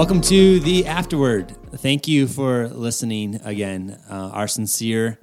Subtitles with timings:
[0.00, 1.54] Welcome to the afterward.
[1.74, 4.00] Thank you for listening again.
[4.08, 5.18] Uh, our sincere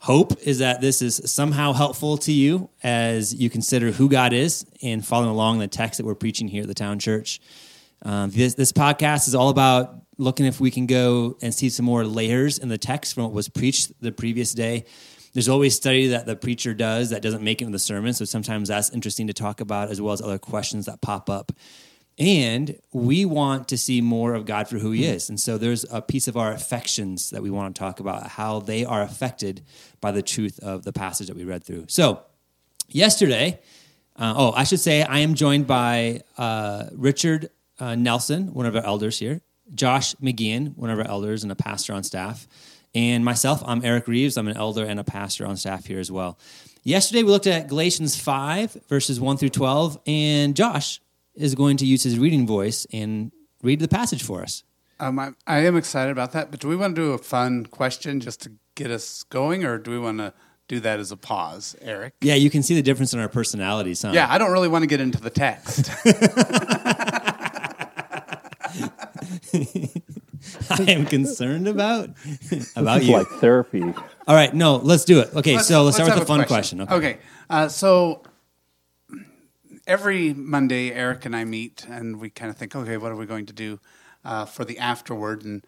[0.00, 4.66] hope is that this is somehow helpful to you as you consider who God is
[4.82, 7.40] and following along the text that we're preaching here at the town church.
[8.02, 11.86] Um, this, this podcast is all about looking if we can go and see some
[11.86, 14.84] more layers in the text from what was preached the previous day.
[15.32, 18.26] There's always study that the preacher does that doesn't make it in the sermon, so
[18.26, 21.52] sometimes that's interesting to talk about, as well as other questions that pop up.
[22.20, 25.30] And we want to see more of God for who He is.
[25.30, 28.60] And so there's a piece of our affections that we want to talk about, how
[28.60, 29.62] they are affected
[30.02, 31.86] by the truth of the passage that we read through.
[31.88, 32.22] So,
[32.88, 33.58] yesterday,
[34.16, 38.76] uh, oh, I should say I am joined by uh, Richard uh, Nelson, one of
[38.76, 39.40] our elders here,
[39.74, 42.46] Josh McGeehan, one of our elders and a pastor on staff,
[42.94, 44.36] and myself, I'm Eric Reeves.
[44.36, 46.38] I'm an elder and a pastor on staff here as well.
[46.82, 51.00] Yesterday, we looked at Galatians 5, verses 1 through 12, and Josh
[51.40, 54.62] is going to use his reading voice and read the passage for us.
[54.98, 57.66] Um, I, I am excited about that, but do we want to do a fun
[57.66, 60.32] question just to get us going, or do we want to
[60.68, 62.14] do that as a pause, Eric?
[62.20, 64.10] Yeah, you can see the difference in our personalities, huh?
[64.12, 65.90] Yeah, I don't really want to get into the text.
[70.70, 72.10] I am concerned about
[72.76, 73.12] about It's you.
[73.16, 73.82] like therapy.
[73.82, 75.34] All right, no, let's do it.
[75.34, 76.80] Okay, Let's- so let's, start with the a fun question.
[76.82, 76.94] Okay.
[76.94, 77.18] Okay.
[77.48, 78.22] Uh, so
[79.90, 83.26] every Monday, Eric and I meet, and we kind of think, okay, what are we
[83.26, 83.80] going to do
[84.24, 85.44] uh, for the afterward?
[85.44, 85.66] And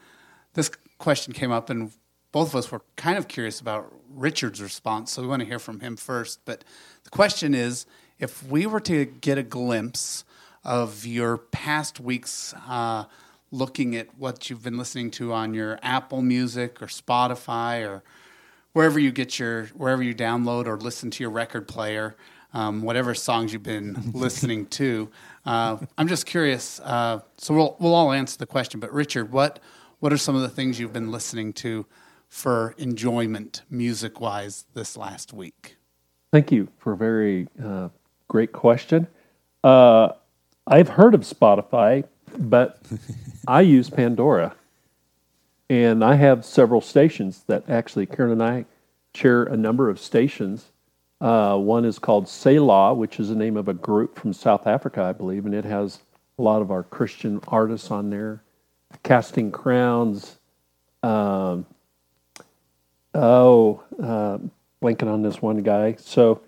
[0.55, 1.91] this question came up, and
[2.31, 5.59] both of us were kind of curious about Richard's response, so we want to hear
[5.59, 6.39] from him first.
[6.45, 6.63] But
[7.03, 7.85] the question is,
[8.21, 10.25] if we were to get a glimpse
[10.65, 12.55] of your past weeks.
[12.69, 13.05] Uh,
[13.55, 18.03] Looking at what you've been listening to on your Apple Music or Spotify or
[18.73, 22.17] wherever you get your wherever you download or listen to your record player,
[22.53, 25.11] um, whatever songs you've been listening to.
[25.45, 26.81] Uh, I'm just curious.
[26.81, 28.81] Uh, so we'll we'll all answer the question.
[28.81, 29.59] But Richard, what
[30.01, 31.87] what are some of the things you've been listening to
[32.29, 35.77] for enjoyment, music wise, this last week?
[36.33, 37.91] Thank you for a very uh,
[38.29, 39.07] great question.
[39.63, 40.09] Uh,
[40.67, 42.05] I've heard of Spotify,
[42.39, 42.81] but
[43.47, 44.57] I use Pandora.
[45.69, 48.67] And I have several stations that actually, Karen and I
[49.15, 50.72] share a number of stations.
[51.23, 55.05] Uh, one is called Selah, which is the name of a group from South Africa,
[55.05, 56.01] I believe, and it has
[56.37, 58.43] a lot of our Christian artists on there.
[59.05, 60.39] Casting Crowns,
[61.05, 61.65] um,
[63.15, 64.39] oh, uh,
[64.83, 65.95] blanking on this one guy.
[66.01, 66.41] So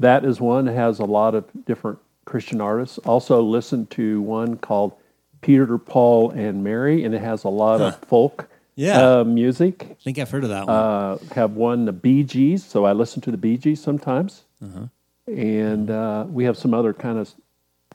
[0.00, 2.98] that is one that has a lot of different Christian artists.
[2.98, 4.96] Also, listen to one called
[5.40, 9.20] Peter, Paul, and Mary, and it has a lot of folk Yeah.
[9.20, 9.86] uh, music.
[9.90, 10.76] I think I've heard of that one.
[10.76, 14.44] Uh, have one the Bee Gees, so I listen to the Bee Gees sometimes.
[14.62, 14.86] Uh-huh.
[15.26, 17.34] And uh, we have some other kind of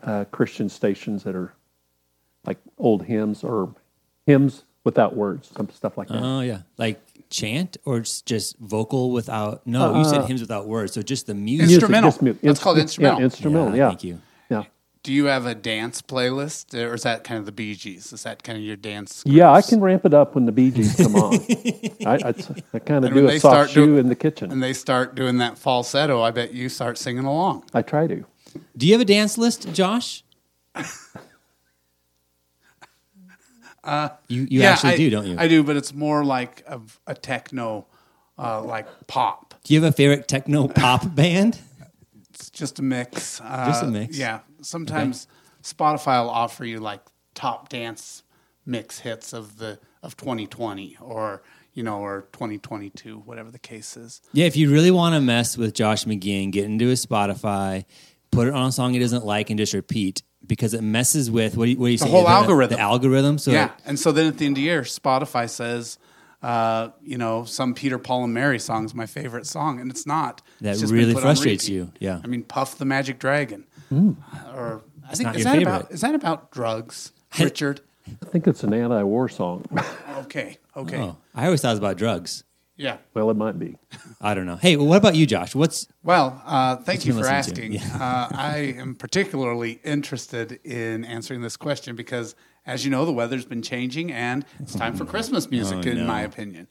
[0.03, 1.53] uh, Christian stations that are
[2.45, 3.73] like old hymns or
[4.25, 6.21] hymns without words, some stuff like that.
[6.21, 6.99] oh yeah, like
[7.29, 9.65] chant or just vocal without.
[9.67, 10.91] No, you said hymns without words.
[10.93, 11.67] So just the music.
[11.67, 11.75] Music.
[11.75, 12.09] Instrumental.
[12.09, 13.19] just mu- That's called instrumental.
[13.19, 13.67] yeah, instrumental.
[13.67, 13.89] instrumental, yeah.
[13.89, 14.21] Thank you.
[15.03, 15.07] Yeah.
[15.07, 18.13] Do you have a dance playlist, or is that kind of the Bee Gees?
[18.13, 19.23] Is that kind of your dance?
[19.25, 21.33] Yeah, I can ramp it up when the Bee Gees come on.
[22.05, 22.33] I, I,
[22.73, 24.51] I kind of And do a they start soft shoe do- in the kitchen.
[24.51, 26.21] and they start doing that falsetto.
[26.21, 27.63] I bet you start singing along.
[27.73, 28.25] I try to.
[28.77, 30.23] Do you have a dance list, Josh?
[34.27, 35.35] you you actually I, do, don't you?
[35.39, 37.87] I do, but it's more like a, a techno,
[38.37, 39.55] uh, like pop.
[39.63, 41.59] do you have a favorite techno pop band?
[42.53, 43.39] Just a mix.
[43.41, 44.17] Uh, Just a mix.
[44.17, 44.39] Yeah.
[44.61, 45.27] Sometimes
[45.63, 47.01] Spotify will offer you like
[47.33, 48.23] top dance
[48.65, 51.41] mix hits of the of 2020 or
[51.73, 54.21] you know or 2022, whatever the case is.
[54.33, 57.85] Yeah, if you really want to mess with Josh McGeehan get into his Spotify,
[58.31, 61.55] put it on a song he doesn't like, and just repeat because it messes with
[61.55, 62.09] what do you, what do you say?
[62.09, 62.75] whole The- algorithm.
[62.77, 63.37] The algorithm.
[63.37, 63.71] So yeah.
[63.85, 65.97] And so then at the end of the year, Spotify says.
[66.41, 70.07] Uh, you know, some Peter, Paul, and Mary song is my favorite song, and it's
[70.07, 70.41] not.
[70.61, 71.91] That It's just really frustrates you.
[71.99, 72.19] Yeah.
[72.23, 73.65] I mean, Puff the Magic Dragon,
[74.55, 75.61] or I think is that favorite.
[75.63, 77.81] about is that about drugs, Richard?
[78.07, 79.65] I think it's an anti-war song.
[80.21, 82.43] Okay, okay, Oh, I always thought it was about drugs.
[82.77, 82.97] yeah.
[83.15, 83.75] well, it might be.
[84.21, 84.55] I don't know.
[84.55, 85.55] Hey, well, what about you, Josh?
[85.55, 87.73] What's Well, uh, thank you for asking.
[87.73, 87.85] to?
[87.95, 92.35] uh, I am particularly interested in answering this question because,
[92.65, 95.97] as you know, the weather's been changing and it's time for Christmas music, Oh, in
[95.99, 96.05] no.
[96.05, 96.67] my opinion.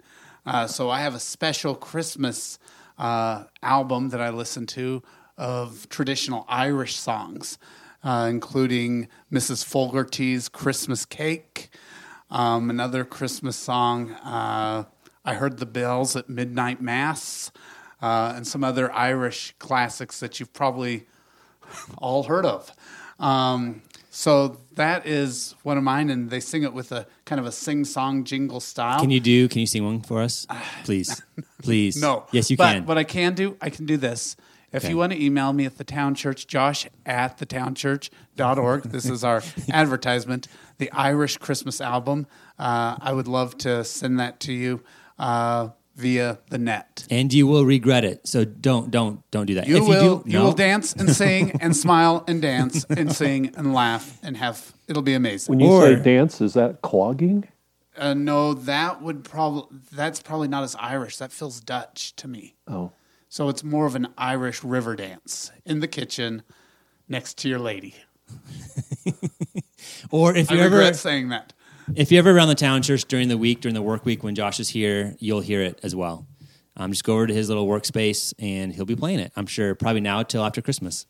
[0.46, 2.58] Uh, so I have a special Christmas
[2.98, 5.02] uh, album that I listen to
[5.36, 7.58] of traditional Irish songs,
[8.04, 9.64] uh, including Mrs.
[9.64, 11.70] Fogarty's Christmas Cake,
[12.30, 14.84] um, another Christmas song, uh,
[15.24, 17.50] I Heard the Bells at Midnight Mass,
[18.00, 21.06] uh, and some other Irish classics that you've probably
[21.98, 22.72] all heard of.
[23.18, 27.46] Um, So that is one of mine, and they sing it with a kind of
[27.46, 28.98] a sing-song jingle style.
[29.00, 29.48] Can you do?
[29.48, 30.46] Can you sing one for us,
[30.84, 31.22] please?
[31.62, 32.00] Please.
[32.00, 32.24] No.
[32.32, 32.86] Yes, you can but can.
[32.86, 34.34] What I can do, I can do this.
[34.72, 34.90] If Okay.
[34.90, 38.82] you want to email me at the town church, josh at thetownchurch.org.
[38.84, 39.42] this is our
[39.72, 40.48] advertisement,
[40.78, 42.26] the Irish Christmas album.
[42.58, 44.82] Uh, I would love to send that to you
[45.18, 47.06] uh, via the net.
[47.10, 48.26] and you will regret it.
[48.26, 49.66] So don't, don't, don't do that.
[49.68, 50.44] You if will you do, you no.
[50.44, 55.02] will dance and sing and smile and dance and sing and laugh and have it'll
[55.02, 55.52] be amazing.
[55.52, 57.48] When you Or- say dance, is that clogging?
[57.96, 61.18] Uh, no, that would probably that's probably not as Irish.
[61.18, 62.54] That feels Dutch to me.
[62.66, 62.92] Oh,
[63.28, 66.42] So it's more of an Irish river dance in the kitchen
[67.08, 67.94] next to your lady.
[70.10, 71.52] Or if you're regret ever, saying that.
[71.96, 74.34] If you're ever around the town church during the week, during the work week when
[74.34, 76.26] Josh is here, you'll hear it as well.
[76.76, 79.32] Um, just go over to his little workspace and he'll be playing it.
[79.36, 81.06] I'm sure probably now till after Christmas.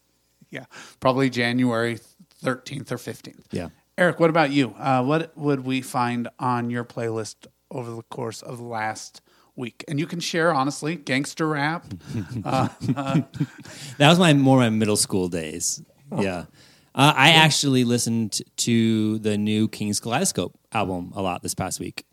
[0.50, 0.64] Yeah,
[0.98, 1.98] probably January
[2.42, 3.44] 13th or 15th.
[3.52, 3.68] Yeah.
[3.96, 4.74] Eric, what about you?
[4.78, 9.20] Uh, what would we find on your playlist over the course of the last
[9.54, 9.84] week?
[9.86, 11.84] And you can share honestly, gangster rap.
[12.44, 15.82] That was my more my middle school days.
[16.18, 16.46] Yeah.
[16.94, 22.04] Uh, I actually listened to the new King's Kaleidoscope album a lot this past week.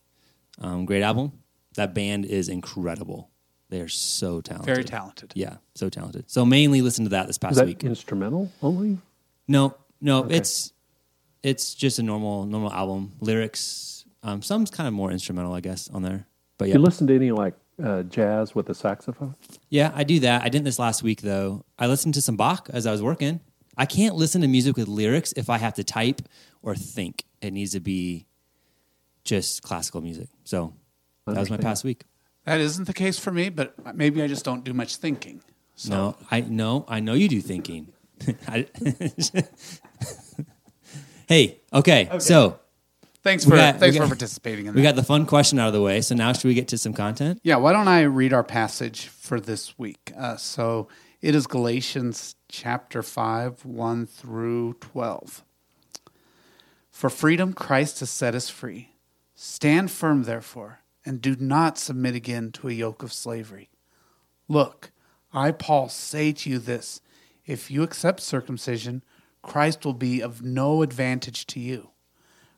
[0.60, 1.32] Um, great album.
[1.76, 3.30] That band is incredible.
[3.70, 4.66] They're so talented.
[4.74, 5.34] Very talented.
[5.36, 6.26] Yeah, so talented.
[6.30, 7.84] So mainly listen to that this past is that week.
[7.84, 8.98] instrumental only?
[9.48, 10.74] No, no, it's
[11.44, 13.14] it's just a normal normal album.
[13.20, 16.28] Lyrics, um, some's kind of more instrumental, I guess, on there.
[16.58, 19.36] But yeah, You listen to any like uh, jazz with a saxophone?
[19.70, 20.44] yeah, I do that.
[20.44, 21.66] I didn't this last week though.
[21.78, 23.42] I listened to some Bach as I was working.
[23.78, 26.22] I can't listen to music with lyrics if I have to type
[26.62, 27.26] or think.
[27.42, 28.26] It needs to be
[29.24, 30.30] just classical music.
[30.44, 30.74] So
[31.28, 32.04] that was my past week.
[32.46, 35.42] That isn't the case for me, but maybe I just don't do much thinking.
[35.76, 37.94] So No, I no, I know you do thinking.
[41.28, 42.58] Hey, okay, so
[43.22, 44.76] thanks for got- thanks got- for participating in that.
[44.78, 44.92] we that.
[44.92, 46.00] got the fun question out of the way.
[46.00, 47.42] So now should we get to some content?
[47.44, 50.14] Yeah, why don't I read our passage for this week?
[50.18, 50.88] Uh, so
[51.22, 55.44] it is Galatians chapter 5, 1 through 12.
[56.90, 58.96] For freedom, Christ has set us free.
[59.36, 63.70] Stand firm, therefore, and do not submit again to a yoke of slavery.
[64.48, 64.92] Look,
[65.32, 67.02] I, Paul, say to you this
[67.46, 69.04] if you accept circumcision,
[69.42, 71.92] Christ will be of no advantage to you.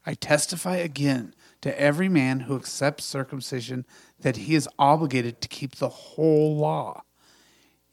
[0.05, 3.85] I testify again to every man who accepts circumcision
[4.21, 7.03] that he is obligated to keep the whole law.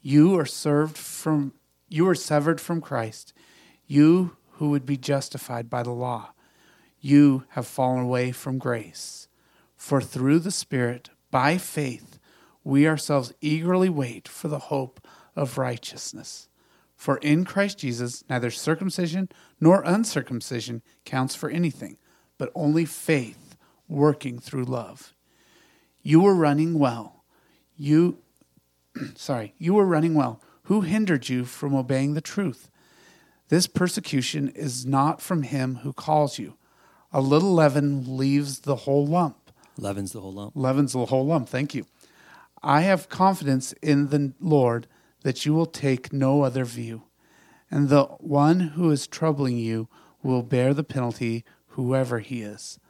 [0.00, 1.52] You are served from
[1.88, 3.32] you are severed from Christ,
[3.86, 6.32] you who would be justified by the law.
[7.00, 9.28] You have fallen away from grace.
[9.76, 12.18] For through the Spirit, by faith,
[12.64, 15.06] we ourselves eagerly wait for the hope
[15.36, 16.48] of righteousness.
[16.96, 19.28] For in Christ Jesus, neither circumcision
[19.60, 21.98] nor uncircumcision counts for anything,
[22.38, 23.56] but only faith
[23.86, 25.14] working through love.
[26.02, 27.24] You were running well.
[27.76, 28.18] You,
[29.14, 30.40] sorry, you were running well.
[30.66, 32.70] Who hindered you from obeying the truth?
[33.48, 36.54] This persecution is not from him who calls you.
[37.12, 39.52] A little leaven leaves the whole lump.
[39.78, 40.56] Leaven's the whole lump.
[40.56, 41.48] Leaven's the whole lump.
[41.48, 41.86] Thank you.
[42.64, 44.88] I have confidence in the Lord
[45.22, 47.04] that you will take no other view,
[47.70, 49.88] and the one who is troubling you
[50.22, 52.80] will bear the penalty, whoever he is.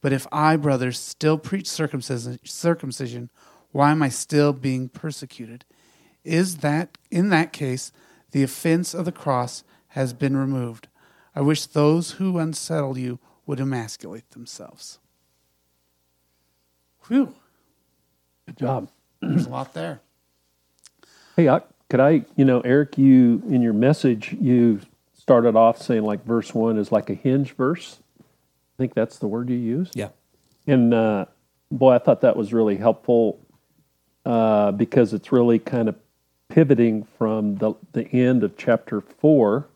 [0.00, 3.30] But if I, brothers, still preach circumcision, circumcision,
[3.70, 5.64] why am I still being persecuted?
[6.30, 7.90] Is that in that case
[8.30, 10.86] the offense of the cross has been removed?
[11.34, 15.00] I wish those who unsettle you would emasculate themselves.
[17.08, 17.34] Whew.
[18.46, 18.90] Good job.
[19.20, 20.02] There's a lot there.
[21.34, 24.80] Hey, I, could I, you know, Eric, you in your message, you
[25.14, 27.98] started off saying like verse one is like a hinge verse.
[28.20, 29.96] I think that's the word you used.
[29.96, 30.10] Yeah.
[30.68, 31.24] And uh,
[31.72, 33.40] boy, I thought that was really helpful
[34.24, 35.96] uh, because it's really kind of
[36.50, 39.68] pivoting from the, the end of chapter four,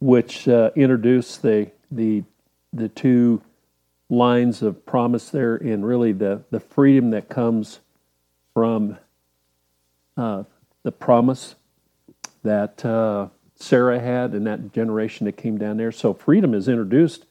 [0.00, 2.24] which uh, introduced the, the,
[2.72, 3.42] the two
[4.08, 7.80] lines of promise there and really the, the freedom that comes
[8.54, 8.96] from
[10.16, 10.44] uh,
[10.82, 11.54] the promise
[12.42, 15.92] that uh, Sarah had and that generation that came down there.
[15.92, 17.24] So freedom is introduced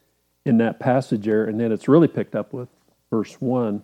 [0.46, 2.70] in that passage there, and then it's really picked up with
[3.10, 3.84] verse one.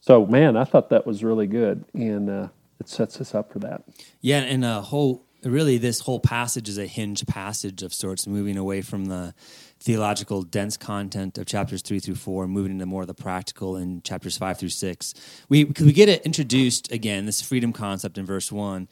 [0.00, 3.84] So man, I thought that was really good, and it sets us up for that.
[4.20, 8.56] Yeah, and a whole really this whole passage is a hinge passage of sorts, moving
[8.56, 9.34] away from the
[9.78, 14.02] theological dense content of chapters three through four, moving into more of the practical in
[14.02, 15.14] chapters five through six.
[15.48, 18.88] We because we get it introduced again, this freedom concept in verse one.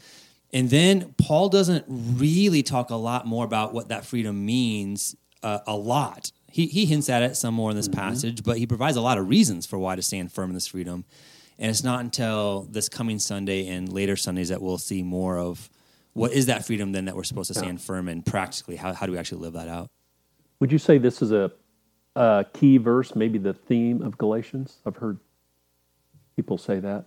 [0.50, 5.58] And then Paul doesn't really talk a lot more about what that freedom means uh,
[5.66, 6.32] a lot.
[6.50, 9.18] He, he hints at it some more in this passage, but he provides a lot
[9.18, 11.04] of reasons for why to stand firm in this freedom.
[11.58, 15.68] And it's not until this coming Sunday and later Sundays that we'll see more of
[16.12, 18.76] what is that freedom then that we're supposed to stand firm in practically.
[18.76, 19.90] How, how do we actually live that out?
[20.60, 21.50] Would you say this is a,
[22.16, 24.78] a key verse, maybe the theme of Galatians?
[24.86, 25.18] I've heard
[26.36, 27.06] people say that.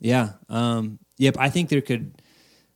[0.00, 0.34] Yeah.
[0.48, 1.36] Um, yep.
[1.38, 2.20] I think there could,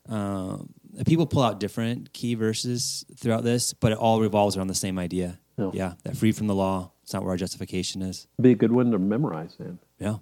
[0.08, 0.72] um,
[1.06, 4.98] people pull out different key verses throughout this, but it all revolves around the same
[4.98, 5.38] idea.
[5.58, 5.70] No.
[5.72, 5.94] Yeah.
[6.04, 6.92] That free from the law.
[7.02, 8.26] It's not where our justification is.
[8.40, 9.78] Be a good one to memorize then.
[9.98, 10.16] Yeah.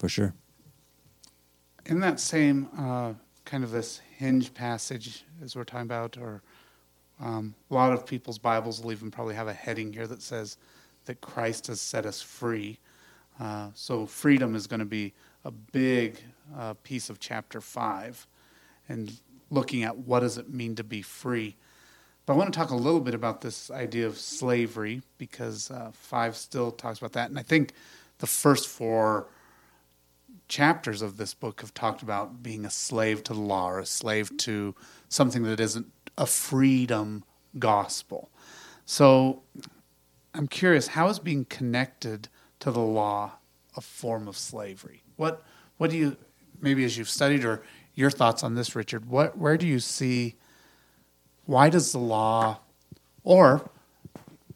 [0.00, 0.32] For sure.
[1.84, 3.12] In that same uh,
[3.44, 6.40] kind of this hinge passage, as we're talking about, or
[7.20, 10.56] um, a lot of people's Bibles will even probably have a heading here that says
[11.04, 12.78] that Christ has set us free.
[13.38, 15.12] Uh, so freedom is going to be
[15.44, 16.18] a big
[16.56, 18.26] uh, piece of chapter five,
[18.88, 21.56] and looking at what does it mean to be free.
[22.24, 25.90] But I want to talk a little bit about this idea of slavery because uh,
[25.92, 27.74] five still talks about that, and I think
[28.16, 29.26] the first four
[30.50, 33.86] chapters of this book have talked about being a slave to the law or a
[33.86, 34.74] slave to
[35.08, 35.86] something that isn't
[36.18, 37.24] a freedom
[37.58, 38.28] gospel.
[38.84, 39.42] So
[40.34, 42.28] I'm curious, how is being connected
[42.58, 43.32] to the law
[43.76, 45.02] a form of slavery?
[45.16, 45.42] What
[45.78, 46.16] what do you
[46.60, 47.62] maybe as you've studied or
[47.94, 50.34] your thoughts on this, Richard, what where do you see
[51.46, 52.58] why does the law
[53.22, 53.70] or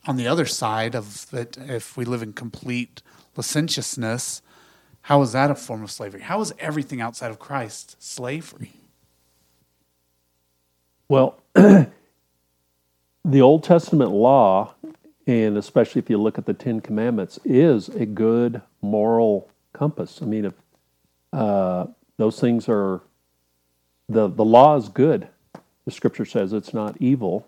[0.07, 3.01] on the other side of that if we live in complete
[3.37, 4.43] licentiousness,
[5.05, 6.23] how is that a form of slavery?
[6.23, 8.73] How is everything outside of Christ slavery?
[11.09, 11.91] Well, the
[13.27, 14.73] Old Testament law,
[15.27, 20.21] and especially if you look at the Ten Commandments, is a good moral compass.
[20.23, 20.55] I mean, if
[21.35, 21.85] uh,
[22.17, 23.03] those things are
[24.09, 25.29] the the law is good,
[25.85, 27.47] the Scripture says it's not evil,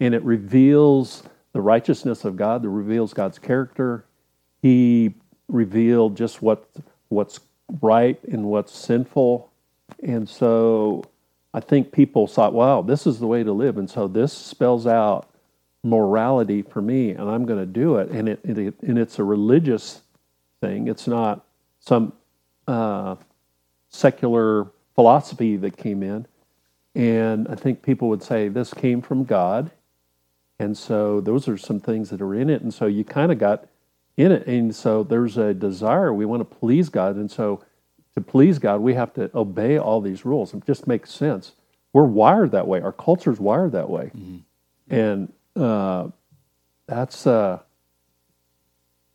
[0.00, 2.64] and it reveals the righteousness of God.
[2.64, 4.04] It reveals God's character.
[4.60, 5.14] He
[5.48, 6.68] revealed just what
[7.08, 7.40] what's
[7.80, 9.50] right and what's sinful,
[10.02, 11.04] and so
[11.54, 13.78] I think people thought, wow, this is the way to live.
[13.78, 15.28] And so this spells out
[15.82, 18.10] morality for me, and I'm going to do it.
[18.10, 20.02] And, it, it, and it's a religious
[20.60, 21.44] thing, it's not
[21.80, 22.12] some
[22.66, 23.16] uh,
[23.88, 26.26] secular philosophy that came in.
[26.94, 29.70] And I think people would say this came from God.
[30.58, 32.62] And so those are some things that are in it.
[32.62, 33.66] And so you kind of got
[34.18, 34.46] in it.
[34.46, 36.12] And so there's a desire.
[36.12, 37.16] We want to please God.
[37.16, 37.62] And so
[38.14, 40.52] to please God, we have to obey all these rules.
[40.52, 41.52] It just makes sense.
[41.92, 42.80] We're wired that way.
[42.82, 44.94] Our culture's wired that way, Mm-hmm.
[44.94, 46.08] and uh,
[46.86, 47.60] that's uh,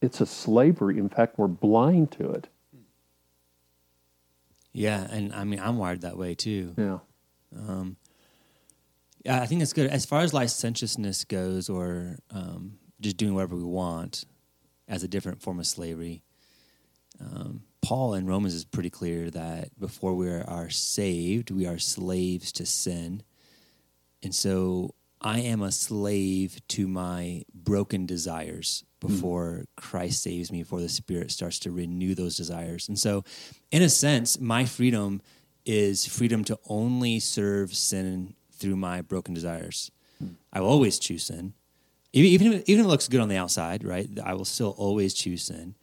[0.02, 0.98] it's a slavery.
[0.98, 2.48] In fact, we're blind to it.
[4.74, 5.06] Yeah.
[5.12, 6.74] And I mean, I'm wired that way too.
[6.78, 6.98] Yeah,
[9.24, 9.90] Yeah, I think it's good.
[9.90, 14.26] As far as licentiousness goes, or um, just doing whatever we want
[14.88, 16.24] as a different form of slavery,
[17.20, 21.78] um, Paul in Romans is pretty clear that before we are, are saved, we are
[21.78, 23.24] slaves to sin.
[24.24, 30.82] And so I am a slave to my broken desires before Christ saves me, before
[30.82, 32.88] the Spirit starts to renew those desires.
[32.88, 33.24] And so,
[33.72, 35.22] in a sense, my freedom
[35.66, 39.92] is freedom to only serve sin through my broken desires.
[40.54, 41.54] I will always choose sin.
[42.14, 44.08] Even, if, even if it looks good on the outside, right?
[44.24, 45.76] I will still always choose sin.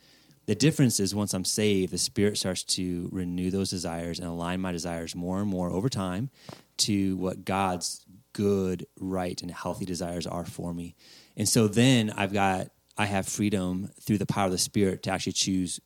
[0.46, 4.60] The difference is once I'm saved, the Spirit starts to renew those desires and align
[4.60, 6.30] my desires more and more over time
[6.78, 10.94] to what God's good, right, and healthy desires are for me.
[11.36, 15.10] And so then I've got, I have freedom through the power of the Spirit to
[15.10, 15.80] actually choose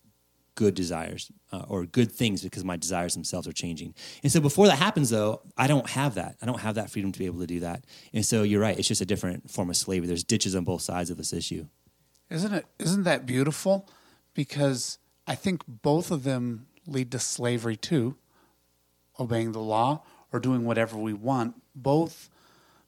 [0.55, 3.95] good desires uh, or good things because my desires themselves are changing.
[4.23, 6.37] And so before that happens, though, I don't have that.
[6.41, 7.85] I don't have that freedom to be able to do that.
[8.13, 8.79] And so you're right.
[8.79, 10.07] It's just a different form of slavery.
[10.07, 11.67] There's ditches on both sides of this issue.
[12.31, 12.67] Isn't it?
[12.79, 13.89] Isn't that beautiful?
[14.35, 18.17] Because I think both of them lead to slavery too.
[19.19, 21.55] Obeying the law or doing whatever we want.
[21.77, 22.29] Both,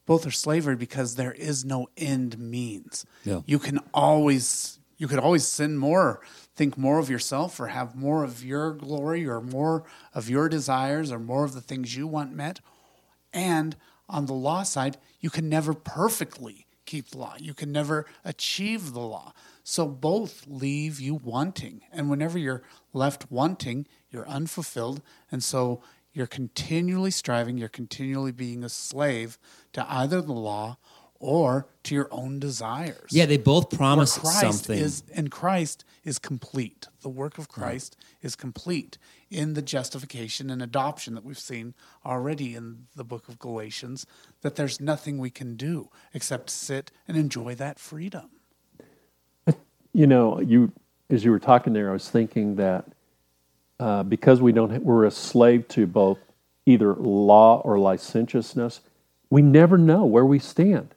[0.06, 3.06] both are slavery because there is no end means.
[3.24, 3.42] Yeah.
[3.46, 6.20] You can always, you could always sin more,
[6.56, 9.84] think more of yourself, or have more of your glory, or more
[10.14, 12.60] of your desires, or more of the things you want met.
[13.32, 13.76] And
[14.08, 17.34] on the law side, you can never perfectly keep the law.
[17.38, 19.32] You can never achieve the law.
[19.64, 21.82] So both leave you wanting.
[21.92, 25.02] And whenever you're left wanting, you're unfulfilled.
[25.30, 25.82] And so
[26.12, 29.38] you're continually striving, you're continually being a slave
[29.74, 30.78] to either the law
[31.18, 33.10] or to your own desires.
[33.10, 34.78] Yeah, they both promise Christ something.
[34.78, 36.88] is and Christ is complete.
[37.02, 38.98] The work of Christ is complete
[39.30, 44.06] in the justification and adoption that we've seen already in the book of Galatians.
[44.42, 48.30] That there's nothing we can do except sit and enjoy that freedom.
[49.92, 50.72] You know, you
[51.08, 52.84] as you were talking there, I was thinking that
[53.78, 56.18] uh, because we don't, we're a slave to both
[56.64, 58.80] either law or licentiousness.
[59.30, 60.94] We never know where we stand.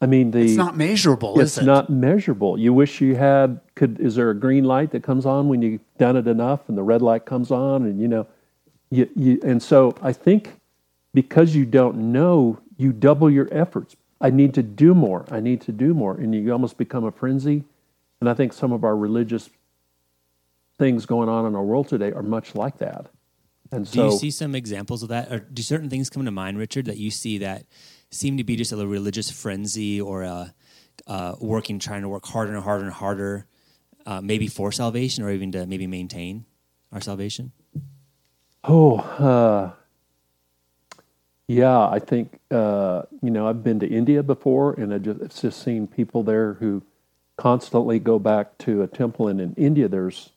[0.00, 1.66] I mean, the It's not measurable, it's is it?
[1.66, 2.58] not measurable.
[2.58, 3.60] You wish you had.
[3.74, 6.78] Could is there a green light that comes on when you've done it enough, and
[6.78, 8.26] the red light comes on, and you know,
[8.90, 10.54] you, you and so I think
[11.12, 13.96] because you don't know, you double your efforts.
[14.22, 15.26] I need to do more.
[15.30, 17.64] I need to do more, and you almost become a frenzy.
[18.20, 19.48] And I think some of our religious
[20.78, 23.06] things going on in our world today are much like that.
[23.72, 26.24] And so Do so, you see some examples of that, or do certain things come
[26.24, 27.64] to mind, Richard, that you see that
[28.10, 30.54] seem to be just a religious frenzy or a
[31.06, 33.46] uh, working, trying to work harder and harder and harder,
[34.06, 36.44] uh, maybe for salvation or even to maybe maintain
[36.92, 37.52] our salvation?
[38.64, 39.72] Oh, uh,
[41.46, 45.40] yeah, I think uh, you know I've been to India before, and I just it's
[45.40, 46.82] just seen people there who
[47.36, 50.30] constantly go back to a temple, and in India there's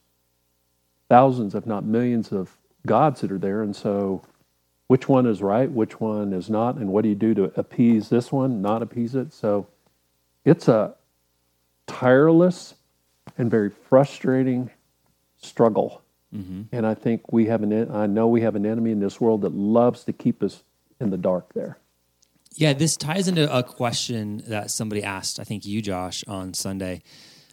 [1.08, 4.22] thousands, if not millions, of gods that are there, and so
[4.86, 8.08] which one is right, which one is not, and what do you do to appease
[8.08, 9.32] this one, not appease it?
[9.32, 9.66] So
[10.44, 10.94] it's a
[11.86, 12.74] tireless
[13.38, 14.70] and very frustrating
[15.38, 16.02] struggle.
[16.34, 16.62] Mm-hmm.
[16.72, 19.42] And I think we have an, I know we have an enemy in this world
[19.42, 20.62] that loves to keep us
[21.00, 21.78] in the dark there.
[22.56, 27.02] Yeah, this ties into a question that somebody asked, I think you, Josh, on Sunday,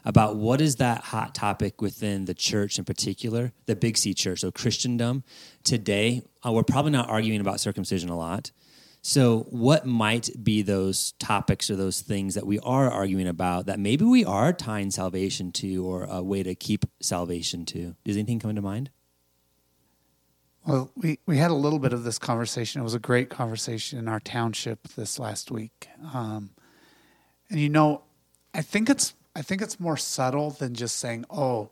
[0.04, 4.40] about what is that hot topic within the church in particular, the Big C church,
[4.40, 5.24] so Christendom.
[5.64, 8.52] Today, uh, we're probably not arguing about circumcision a lot.
[9.04, 13.80] So, what might be those topics or those things that we are arguing about that
[13.80, 17.96] maybe we are tying salvation to or a way to keep salvation to?
[18.04, 18.92] Does anything come to mind?
[20.68, 22.80] Well, we, we had a little bit of this conversation.
[22.80, 25.88] It was a great conversation in our township this last week.
[26.14, 26.52] Um,
[27.50, 28.04] and you know,
[28.54, 31.70] I think it's I think it's more subtle than just saying, "Oh,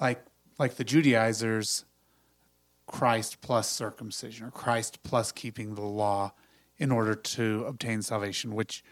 [0.00, 0.24] like
[0.58, 1.84] like the Judaizers,
[2.86, 6.32] Christ plus circumcision or Christ plus keeping the law
[6.78, 8.82] in order to obtain salvation," which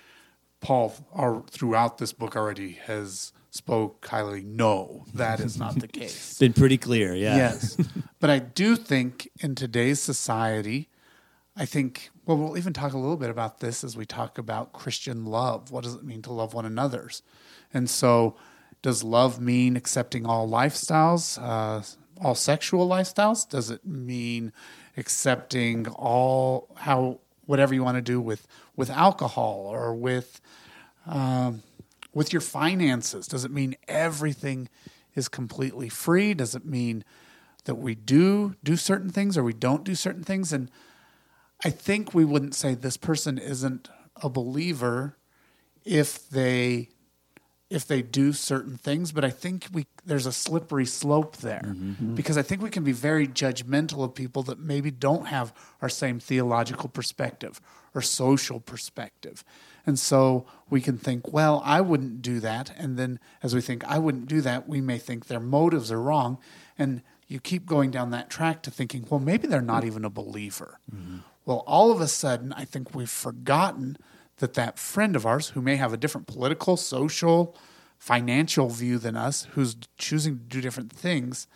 [0.61, 4.43] Paul are, throughout this book already has spoke highly.
[4.43, 6.31] No, that is not the case.
[6.31, 7.37] It's been pretty clear, yeah.
[7.37, 7.77] Yes.
[8.21, 10.89] but I do think in today's society,
[11.57, 14.73] I think, well, we'll even talk a little bit about this as we talk about
[14.73, 15.71] Christian love.
[15.71, 17.23] What does it mean to love one another's?
[17.73, 18.37] And so,
[18.83, 21.83] does love mean accepting all lifestyles, uh,
[22.21, 23.49] all sexual lifestyles?
[23.49, 24.53] Does it mean
[24.97, 30.41] accepting all how whatever you want to do with with alcohol or with
[31.07, 31.63] um,
[32.13, 33.29] with your finances?
[33.29, 34.69] Does it mean everything
[35.15, 36.35] is completely free?
[36.35, 37.05] Does it mean
[37.67, 40.53] that we do do certain things or we don't do certain things?
[40.53, 40.71] And
[41.65, 43.89] I think we wouldn't say this person isn't
[44.23, 45.17] a believer
[45.85, 46.91] if they
[47.69, 51.91] if they do certain things, but I think we there's a slippery slope there mm-hmm.
[51.91, 52.15] Mm-hmm.
[52.15, 55.89] because I think we can be very judgmental of people that maybe don't have our
[55.89, 57.61] same theological perspective
[57.95, 59.43] or social perspective.
[59.85, 62.73] And so we can think, well, I wouldn't do that.
[62.77, 66.01] And then as we think, I wouldn't do that, we may think their motives are
[66.01, 66.39] wrong.
[66.79, 69.87] And you keep going down that track to thinking, well, maybe they're not mm-hmm.
[69.87, 70.79] even a believer.
[71.47, 73.97] Well, all of a sudden, I think we've forgotten
[74.39, 77.57] that that friend of ours who may have a different political, social,
[77.99, 81.47] financial view than us, who's choosing to do different things,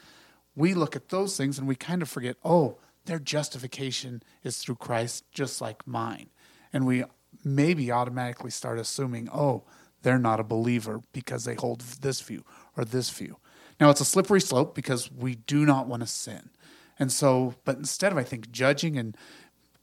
[0.55, 4.77] we look at those things and we kind of forget, oh, their justification is through
[4.77, 6.31] Christ just like mine.
[6.73, 7.05] And we
[7.45, 9.65] maybe automatically start assuming, oh,
[10.03, 12.45] they're not a believer because they hold this view
[12.77, 13.39] or this view.
[13.81, 16.51] Now, it's a slippery slope because we do not want to sin.
[16.99, 19.17] And so, but instead of, I think, judging and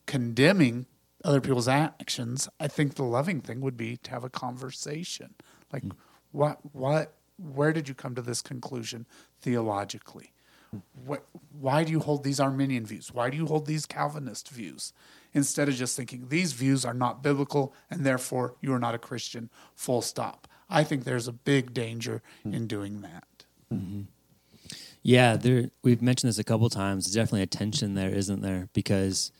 [0.08, 0.88] condemning
[1.24, 5.36] other people's actions, I think the loving thing would be to have a conversation.
[5.72, 5.92] Like, hmm.
[6.32, 9.06] what, what, where did you come to this conclusion
[9.42, 10.34] theologically?
[11.06, 11.26] What,
[11.60, 13.14] why do you hold these Arminian views?
[13.14, 14.92] Why do you hold these Calvinist views?
[15.34, 19.00] Instead of just thinking these views are not biblical and therefore you are not a
[19.00, 20.48] Christian, full stop.
[20.70, 22.54] I think there's a big danger hmm.
[22.54, 23.46] in doing that.
[23.74, 24.02] Mm-hmm.
[25.04, 25.70] Yeah, there.
[25.84, 27.06] We've mentioned this a couple times.
[27.06, 28.68] There's definitely a tension there, isn't there?
[28.74, 29.32] Because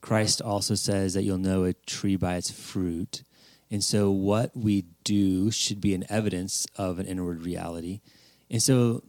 [0.00, 3.22] Christ also says that you'll know a tree by its fruit,
[3.70, 8.00] and so what we do should be an evidence of an inward reality.
[8.50, 9.04] And so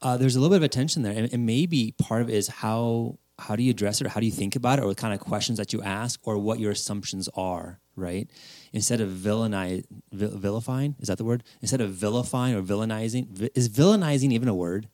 [0.00, 2.34] uh, there's a little bit of a tension there, and, and maybe part of it
[2.34, 4.88] is how how do you address it or how do you think about it or
[4.88, 8.28] the kind of questions that you ask or what your assumptions are right?
[8.72, 11.42] Instead of villainize, vilifying is that the word?
[11.60, 14.88] Instead of vilifying or villainizing is villainizing even a word?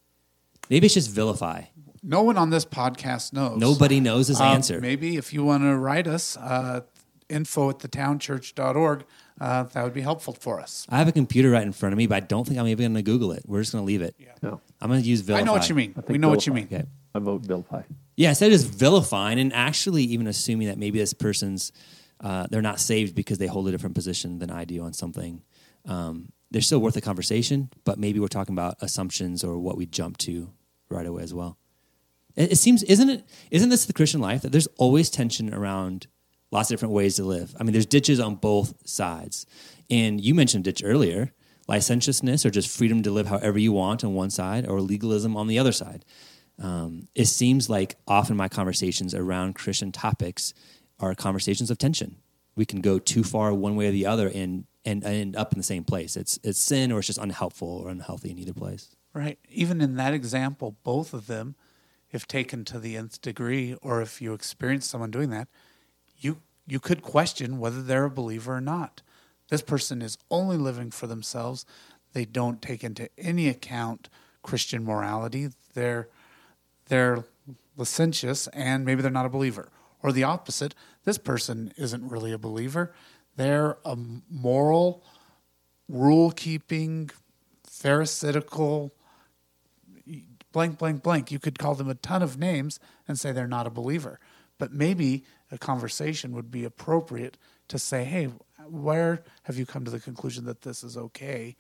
[0.69, 1.65] Maybe it's just vilify
[2.03, 3.59] No one on this podcast knows.
[3.59, 6.81] nobody knows his Um, answer Maybe if you want to write us, uh,
[7.29, 9.05] info at thetownchurch.org,
[9.41, 10.87] uh, that would be helpful for us.
[10.91, 12.93] i have a computer right in front of me but i don't think i'm even
[12.93, 15.21] going to google it we're just going to leave it No, i'm going to use
[15.23, 15.95] vilify I know what you mean.
[15.97, 16.65] I We know what you mean.
[16.65, 16.85] okay
[17.15, 17.83] I vote vilify.
[18.17, 21.73] Yeah, instead of just vilifying and actually even assuming that maybe this person's
[22.21, 25.43] uh, they're not saved because they hold a different position than I do on something.
[25.87, 29.87] Um, they're still worth a conversation, but maybe we're talking about assumptions or what we
[29.87, 30.53] jump to
[30.91, 31.57] right away as well.
[32.37, 33.25] It, it seems, isn't it?
[33.51, 36.07] Isn't this the Christian life that there's always tension around
[36.51, 37.55] lots of different ways to live?
[37.59, 39.47] I mean, there's ditches on both sides,
[39.89, 41.33] and you mentioned ditch earlier,
[41.69, 45.47] licentiousness or just freedom to live however you want on one side, or legalism on
[45.47, 46.05] the other side
[46.61, 50.53] um, it seems like often my conversations around Christian topics
[50.99, 52.17] are conversations of tension.
[52.55, 55.59] We can go too far one way or the other and and end up in
[55.59, 56.17] the same place.
[56.17, 58.95] It's it's sin or it's just unhelpful or unhealthy in either place.
[59.15, 59.39] Right.
[59.49, 61.55] Even in that example, both of them,
[62.13, 65.49] if taken to the nth degree, or if you experience someone doing that,
[66.19, 69.03] you you could question whether they're a believer or not.
[69.49, 71.67] This person is only living for themselves.
[72.13, 74.09] They don't take into any account
[74.43, 75.49] Christian morality.
[75.75, 76.09] They're
[76.89, 77.25] they're
[77.77, 79.71] licentious and maybe they're not a believer.
[80.03, 82.95] Or the opposite, this person isn't really a believer.
[83.37, 83.97] They're a
[84.31, 85.05] moral,
[85.89, 87.11] rule keeping,
[87.65, 88.93] pharisaical,
[90.53, 91.31] blank, blank, blank.
[91.31, 94.19] You could call them a ton of names and say they're not a believer.
[94.59, 98.29] But maybe a conversation would be appropriate to say, hey,
[98.69, 101.57] where have you come to the conclusion that this is okay?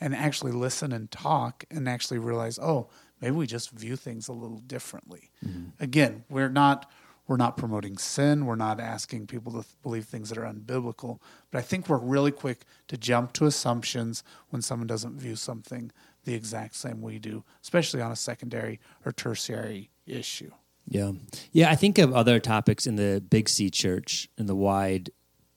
[0.00, 2.88] And actually listen and talk and actually realize, oh,
[3.20, 5.30] maybe we just view things a little differently.
[5.44, 5.82] Mm-hmm.
[5.82, 6.90] Again, we're not
[7.30, 8.44] we're not promoting sin.
[8.44, 11.20] We're not asking people to believe things that are unbiblical.
[11.52, 15.92] But I think we're really quick to jump to assumptions when someone doesn't view something
[16.24, 20.50] the exact same we do, especially on a secondary or tertiary issue.
[20.86, 21.12] Yeah.
[21.52, 25.10] Yeah, I think of other topics in the big C church, in the wide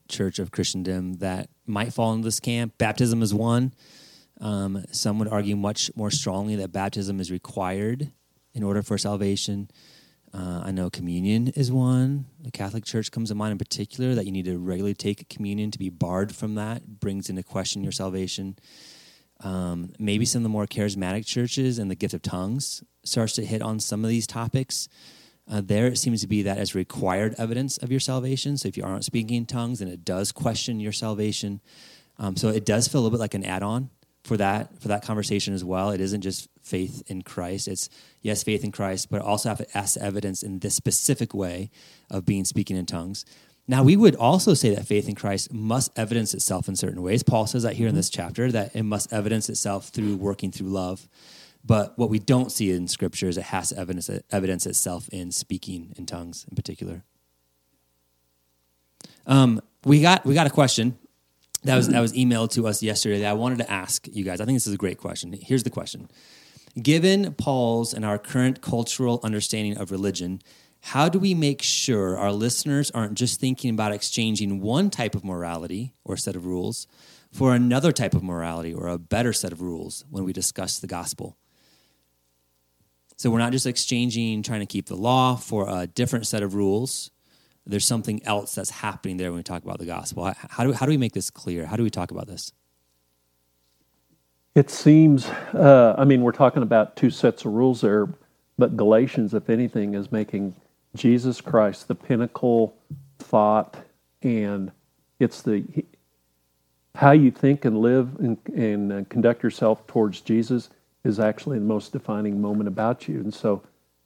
[0.08, 2.78] church of Christendom that might fall into this camp.
[2.78, 3.74] Baptism is one.
[4.40, 8.12] Um, some would argue much more strongly that baptism is required
[8.52, 9.70] in order for salvation.
[10.32, 12.26] Uh, I know communion is one.
[12.40, 15.70] The Catholic Church comes to mind in particular that you need to regularly take communion
[15.70, 18.56] to be barred from that brings into question your salvation.
[19.40, 23.44] Um, maybe some of the more charismatic churches and the gift of tongues starts to
[23.44, 24.88] hit on some of these topics.
[25.50, 28.56] Uh, there it seems to be that as required evidence of your salvation.
[28.56, 31.60] So if you aren't speaking in tongues, then it does question your salvation.
[32.18, 33.90] Um, so it does feel a little bit like an add-on
[34.22, 35.90] for that for that conversation as well.
[35.90, 37.68] It isn't just faith in Christ.
[37.68, 37.90] It's
[38.22, 41.70] yes, faith in Christ, but also have to ask evidence in this specific way
[42.10, 43.26] of being speaking in tongues.
[43.66, 47.22] Now we would also say that faith in Christ must evidence itself in certain ways.
[47.22, 50.68] Paul says that here in this chapter that it must evidence itself through working through
[50.68, 51.08] love.
[51.64, 55.32] But what we don't see in Scripture is it has to evidence, evidence itself in
[55.32, 57.04] speaking in tongues in particular.
[59.26, 60.98] Um, we got we got a question
[61.62, 64.40] that was that was emailed to us yesterday that I wanted to ask you guys.
[64.40, 65.32] I think this is a great question.
[65.32, 66.10] Here's the question:
[66.80, 70.42] Given Paul's and our current cultural understanding of religion,
[70.88, 75.24] how do we make sure our listeners aren't just thinking about exchanging one type of
[75.24, 76.86] morality or set of rules
[77.32, 80.86] for another type of morality or a better set of rules when we discuss the
[80.86, 81.38] gospel?
[83.16, 86.54] So we're not just exchanging trying to keep the law for a different set of
[86.54, 87.10] rules.
[87.64, 90.34] There's something else that's happening there when we talk about the gospel.
[90.36, 91.64] How do, how do we make this clear?
[91.64, 92.52] How do we talk about this?
[94.54, 98.06] It seems, uh, I mean, we're talking about two sets of rules there,
[98.58, 100.54] but Galatians, if anything, is making
[100.94, 102.76] Jesus Christ the pinnacle
[103.18, 103.76] thought,
[104.22, 104.70] and
[105.18, 105.64] it's the
[106.94, 110.70] how you think and live and, and uh, conduct yourself towards Jesus
[111.02, 113.16] is actually the most defining moment about you.
[113.16, 113.62] And so,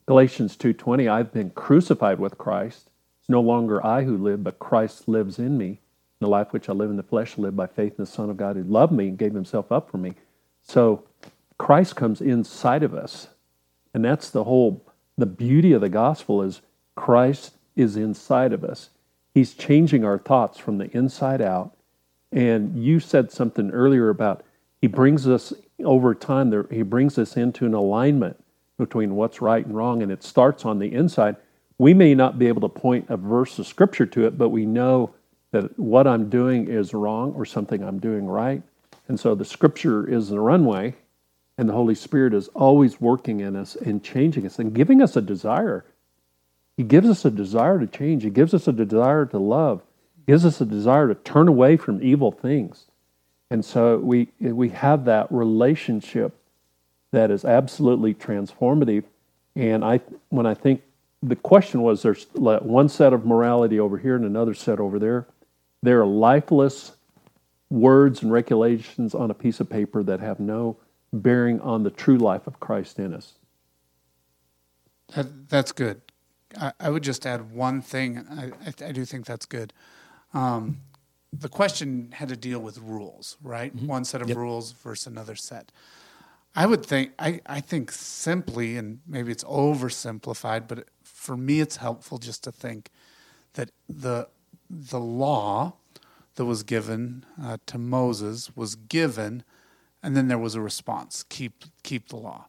[0.06, 2.88] Galatians two twenty, I've been crucified with Christ.
[3.20, 5.80] It's no longer I who live, but Christ lives in me.
[6.20, 8.30] The life which I live in the flesh, I live by faith in the Son
[8.30, 10.14] of God who loved me and gave Himself up for me.
[10.62, 11.04] So
[11.58, 13.28] Christ comes inside of us.
[13.94, 14.84] And that's the whole
[15.16, 16.60] the beauty of the gospel is
[16.98, 18.90] Christ is inside of us.
[19.32, 21.76] He's changing our thoughts from the inside out.
[22.32, 24.42] And you said something earlier about
[24.80, 25.52] he brings us
[25.84, 28.42] over time there he brings us into an alignment
[28.78, 31.36] between what's right and wrong and it starts on the inside.
[31.78, 34.66] We may not be able to point a verse of scripture to it, but we
[34.66, 35.14] know
[35.52, 38.60] that what I'm doing is wrong or something I'm doing right.
[39.06, 40.96] And so the scripture is the runway,
[41.56, 45.16] and the Holy Spirit is always working in us and changing us and giving us
[45.16, 45.84] a desire
[46.78, 48.22] He gives us a desire to change.
[48.22, 49.82] He gives us a desire to love.
[50.16, 52.84] He gives us a desire to turn away from evil things.
[53.50, 56.36] And so we, we have that relationship
[57.10, 59.02] that is absolutely transformative.
[59.56, 60.82] And I, when I think
[61.20, 65.26] the question was there's one set of morality over here and another set over there,
[65.82, 66.92] there are lifeless
[67.70, 70.76] words and regulations on a piece of paper that have no
[71.12, 73.32] bearing on the true life of Christ in us.
[75.16, 76.02] That, that's good.
[76.56, 78.24] I, I, would just add one thing.
[78.30, 78.52] I,
[78.84, 79.72] I, do think that's good.
[80.32, 80.80] Um,
[81.32, 83.74] the question had to deal with rules, right?
[83.74, 83.86] Mm-hmm.
[83.86, 84.38] One set of yep.
[84.38, 85.72] rules versus another set.
[86.56, 91.76] I would think I, I think simply, and maybe it's oversimplified, but for me it's
[91.76, 92.90] helpful just to think
[93.54, 94.28] that the
[94.70, 95.74] the law
[96.34, 99.44] that was given uh, to Moses was given,
[100.02, 102.48] and then there was a response: keep keep the law.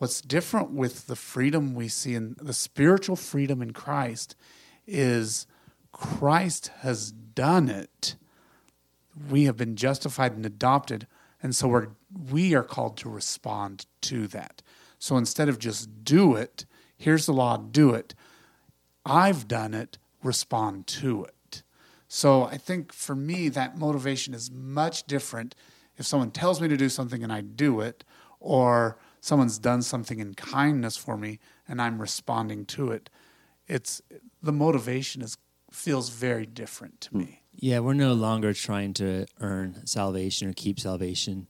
[0.00, 4.34] What's different with the freedom we see in the spiritual freedom in Christ
[4.86, 5.46] is
[5.92, 8.16] Christ has done it.
[9.28, 11.06] We have been justified and adopted,
[11.42, 11.88] and so we're
[12.30, 14.62] we are called to respond to that.
[14.98, 16.64] So instead of just do it,
[16.96, 18.14] here's the law, do it.
[19.04, 21.62] I've done it, respond to it.
[22.08, 25.54] So I think for me, that motivation is much different
[25.98, 28.02] if someone tells me to do something and I do it,
[28.38, 33.10] or someone's done something in kindness for me and I'm responding to it.
[33.66, 34.02] It's
[34.42, 35.36] the motivation is
[35.70, 37.42] feels very different to me.
[37.54, 41.46] Yeah, we're no longer trying to earn salvation or keep salvation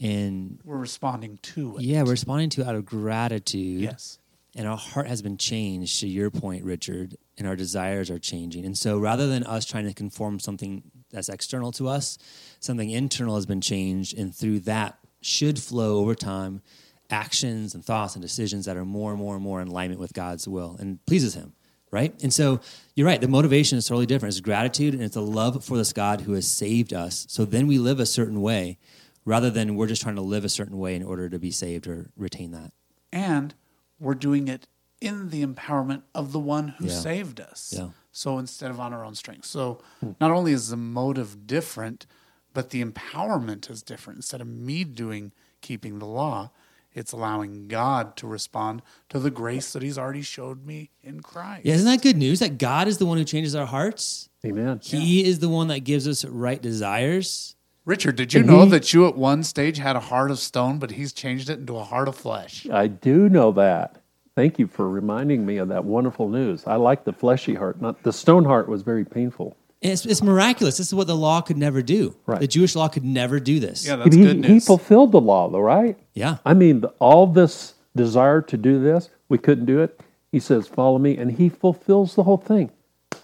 [0.00, 1.82] and we're responding to it.
[1.82, 3.82] Yeah, we're responding to it out of gratitude.
[3.82, 4.18] Yes.
[4.56, 8.64] And our heart has been changed to your point, Richard, and our desires are changing.
[8.64, 12.18] And so rather than us trying to conform something that's external to us,
[12.58, 14.18] something internal has been changed.
[14.18, 16.62] And through that should flow over time
[17.10, 20.12] actions and thoughts and decisions that are more and more and more in alignment with
[20.12, 21.54] God's will and pleases Him
[21.90, 22.14] right?
[22.22, 22.60] And so
[22.94, 23.20] you're right.
[23.20, 24.32] The motivation is totally different.
[24.32, 27.26] It's gratitude and it's a love for this God who has saved us.
[27.28, 28.78] So then we live a certain way
[29.24, 31.86] rather than we're just trying to live a certain way in order to be saved
[31.86, 32.72] or retain that.
[33.12, 33.54] And
[33.98, 34.66] we're doing it
[35.00, 36.94] in the empowerment of the one who yeah.
[36.94, 37.74] saved us.
[37.76, 37.88] Yeah.
[38.12, 39.46] So instead of on our own strength.
[39.46, 39.82] So
[40.20, 42.06] not only is the motive different,
[42.52, 44.18] but the empowerment is different.
[44.18, 46.50] Instead of me doing keeping the law,
[46.92, 51.64] it's allowing God to respond to the grace that He's already showed me in Christ.
[51.64, 52.40] Yeah, isn't that good news?
[52.40, 54.28] That God is the one who changes our hearts.
[54.44, 54.80] Amen.
[54.82, 55.28] He yeah.
[55.28, 57.54] is the one that gives us right desires.
[57.84, 60.38] Richard, did you and know he, that you at one stage had a heart of
[60.38, 62.66] stone, but he's changed it into a heart of flesh?
[62.70, 63.96] I do know that.
[64.36, 66.64] Thank you for reminding me of that wonderful news.
[66.66, 67.80] I like the fleshy heart.
[67.80, 69.56] Not the stone heart was very painful.
[69.82, 70.76] And it's, it's miraculous.
[70.76, 72.14] This is what the law could never do.
[72.26, 72.40] Right.
[72.40, 73.86] The Jewish law could never do this.
[73.86, 74.50] Yeah, that's he, good news.
[74.50, 75.98] He fulfilled the law, though, right?
[76.14, 76.36] Yeah.
[76.44, 79.98] I mean, all this desire to do this, we couldn't do it.
[80.32, 82.70] He says, "Follow me," and he fulfills the whole thing.
[83.10, 83.20] It's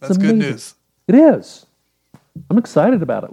[0.00, 0.38] that's amazing.
[0.38, 0.74] good news.
[1.06, 1.66] It is.
[2.50, 3.30] I'm excited about it.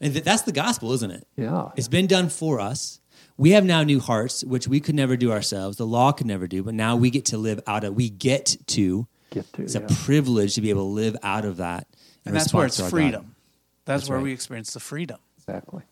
[0.00, 1.26] And that's the gospel, isn't it?
[1.36, 1.70] Yeah.
[1.76, 3.00] It's been done for us.
[3.36, 5.76] We have now new hearts, which we could never do ourselves.
[5.76, 7.94] The law could never do, but now we get to live out of.
[7.94, 9.06] We get to.
[9.30, 9.62] Get to.
[9.62, 9.82] It's yeah.
[9.82, 11.86] a privilege to be able to live out of that.
[12.24, 13.34] And that's where it's freedom.
[13.84, 14.24] That's, that's where right.
[14.24, 15.18] we experience the freedom.
[15.38, 15.82] Exactly.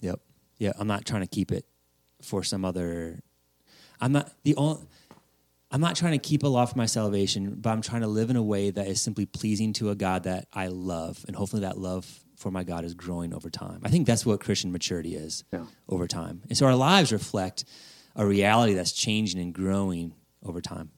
[0.00, 0.20] Yep.
[0.58, 0.72] Yeah.
[0.78, 1.64] I'm not trying to keep it
[2.22, 3.20] for some other.
[4.00, 4.82] I'm not the only.
[5.70, 8.28] I'm not trying to keep a law for my salvation, but I'm trying to live
[8.28, 11.62] in a way that is simply pleasing to a God that I love, and hopefully
[11.62, 13.80] that love for my God is growing over time.
[13.82, 15.64] I think that's what Christian maturity is yeah.
[15.88, 16.42] over time.
[16.48, 17.64] And so our lives reflect
[18.14, 20.12] a reality that's changing and growing
[20.44, 20.90] over time.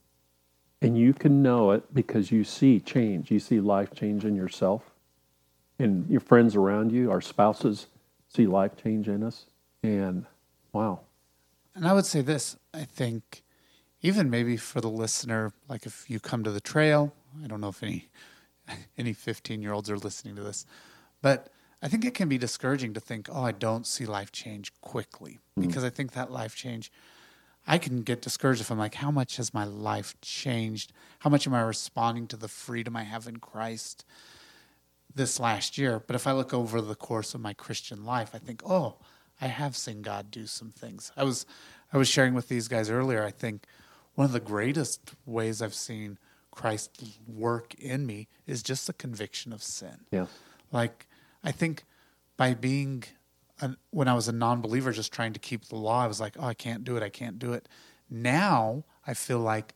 [0.85, 3.31] And you can know it because you see change.
[3.31, 4.95] You see life change in yourself
[5.79, 7.87] and your friends around you, our spouses
[8.29, 9.47] see life change in us.
[9.83, 10.27] And
[10.73, 11.01] wow.
[11.75, 13.43] And I would say this I think,
[14.03, 17.69] even maybe for the listener, like if you come to the trail, I don't know
[17.69, 18.09] if any
[18.99, 20.67] any 15 year olds are listening to this,
[21.23, 21.49] but
[21.83, 25.41] I think it can be discouraging to think, oh, I don't see life change quickly.
[25.59, 25.67] Mm-hmm.
[25.69, 26.91] Because I think that life change,
[27.67, 30.93] I can get discouraged if I'm like, how much has my life changed?
[31.21, 34.05] How much am I responding to the freedom I have in Christ
[35.15, 36.03] this last year?
[36.07, 38.97] But if I look over the course of my Christian life, I think, oh,
[39.41, 41.11] I have seen God do some things.
[41.17, 41.47] I was
[41.93, 43.67] I was sharing with these guys earlier, I think
[44.15, 46.19] one of the greatest ways I've seen
[46.51, 50.07] Christ work in me is just the conviction of sin.
[50.11, 50.27] Yeah.
[50.73, 51.07] Like
[51.43, 51.85] I think
[52.37, 53.05] by being
[53.61, 56.37] an, when I was a non-believer, just trying to keep the law, I was like,
[56.39, 57.03] oh, I can't do it.
[57.03, 57.69] I can't do it.
[58.11, 59.75] Now I feel like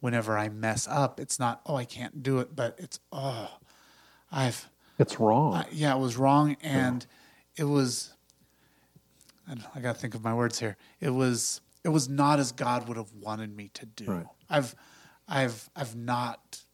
[0.00, 3.50] whenever I mess up, it's not, oh, I can't do it, but it's, oh,
[4.30, 4.68] I've.
[4.98, 5.54] It's wrong.
[5.54, 7.06] I, yeah, it was wrong, and
[7.56, 7.62] yeah.
[7.62, 8.12] it was.
[9.48, 10.76] I, I got to think of my words here.
[11.00, 11.60] It was.
[11.84, 14.04] It was not as God would have wanted me to do.
[14.06, 14.26] Right.
[14.48, 14.74] I've.
[15.26, 16.64] I've I've not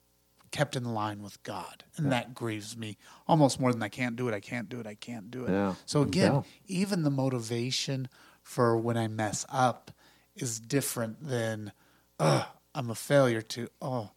[0.50, 2.96] kept in line with God, and that grieves me
[3.28, 4.34] almost more than I can't do it.
[4.34, 4.86] I can't do it.
[4.86, 5.50] I can't do it.
[5.50, 5.74] Yeah.
[5.86, 6.42] So again, Yeah.
[6.66, 8.08] even the motivation
[8.42, 9.90] for when I mess up
[10.34, 11.72] is different than,
[12.18, 13.42] oh, I'm a failure.
[13.42, 14.10] To oh,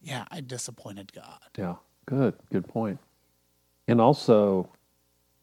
[0.00, 1.40] yeah, I disappointed God.
[1.56, 2.98] Yeah, good, good point.
[3.86, 4.68] And also,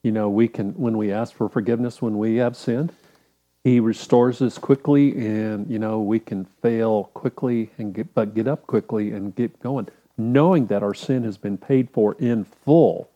[0.03, 2.91] you know, we can when we ask for forgiveness when we have sinned,
[3.63, 8.47] He restores us quickly, and you know we can fail quickly and get but get
[8.47, 13.09] up quickly and get going, knowing that our sin has been paid for in full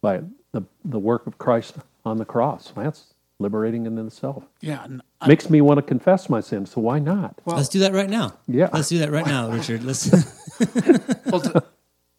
[0.00, 2.72] by the the work of Christ on the cross.
[2.76, 4.44] That's liberating in itself.
[4.60, 6.66] Yeah, and I, Makes me want to confess my sin.
[6.66, 7.40] So why not?
[7.44, 8.38] well, Let's do that right now.
[8.46, 8.68] Yeah.
[8.72, 9.82] Let's do that right now, Richard.
[9.82, 10.10] Let's.
[11.26, 11.64] well, to,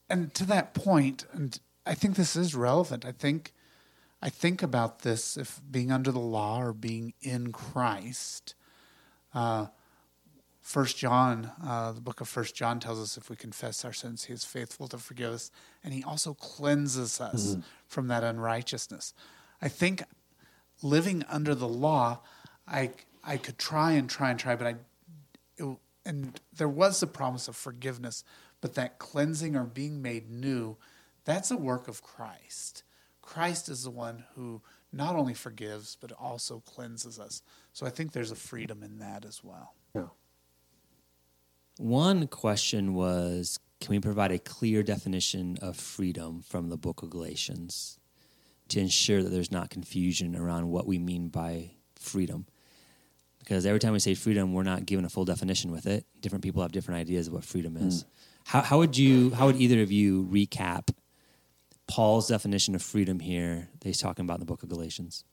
[0.10, 3.06] and to that point, and I think this is relevant.
[3.06, 3.54] I think,
[4.22, 8.56] I think about this if being under the law or being in Christ.
[9.34, 9.68] Uh,
[10.66, 14.24] First John, uh, the book of First John tells us if we confess our sins,
[14.24, 15.52] He is faithful to forgive us,
[15.84, 17.56] and He also cleanses us
[17.88, 19.14] from that unrighteousness.
[19.62, 20.02] I think
[20.82, 22.22] living under the law,
[22.68, 24.76] I I could try and try and try, but I
[25.58, 28.24] it, and there was the promise of forgiveness,
[28.60, 30.78] but that cleansing or being made new,
[31.26, 32.82] that's a work of Christ.
[33.22, 37.44] Christ is the one who not only forgives but also cleanses us.
[37.72, 39.76] So I think there's a freedom in that as well.
[39.94, 40.08] Yeah.
[41.78, 47.10] One question was Can we provide a clear definition of freedom from the book of
[47.10, 48.00] Galatians
[48.70, 52.46] to ensure that there's not confusion around what we mean by freedom?
[53.40, 56.06] Because every time we say freedom, we're not given a full definition with it.
[56.20, 58.02] Different people have different ideas of what freedom is.
[58.02, 58.08] Hmm.
[58.46, 59.32] How, how would you?
[59.32, 60.90] How would either of you recap
[61.88, 65.26] Paul's definition of freedom here that he's talking about in the book of Galatians?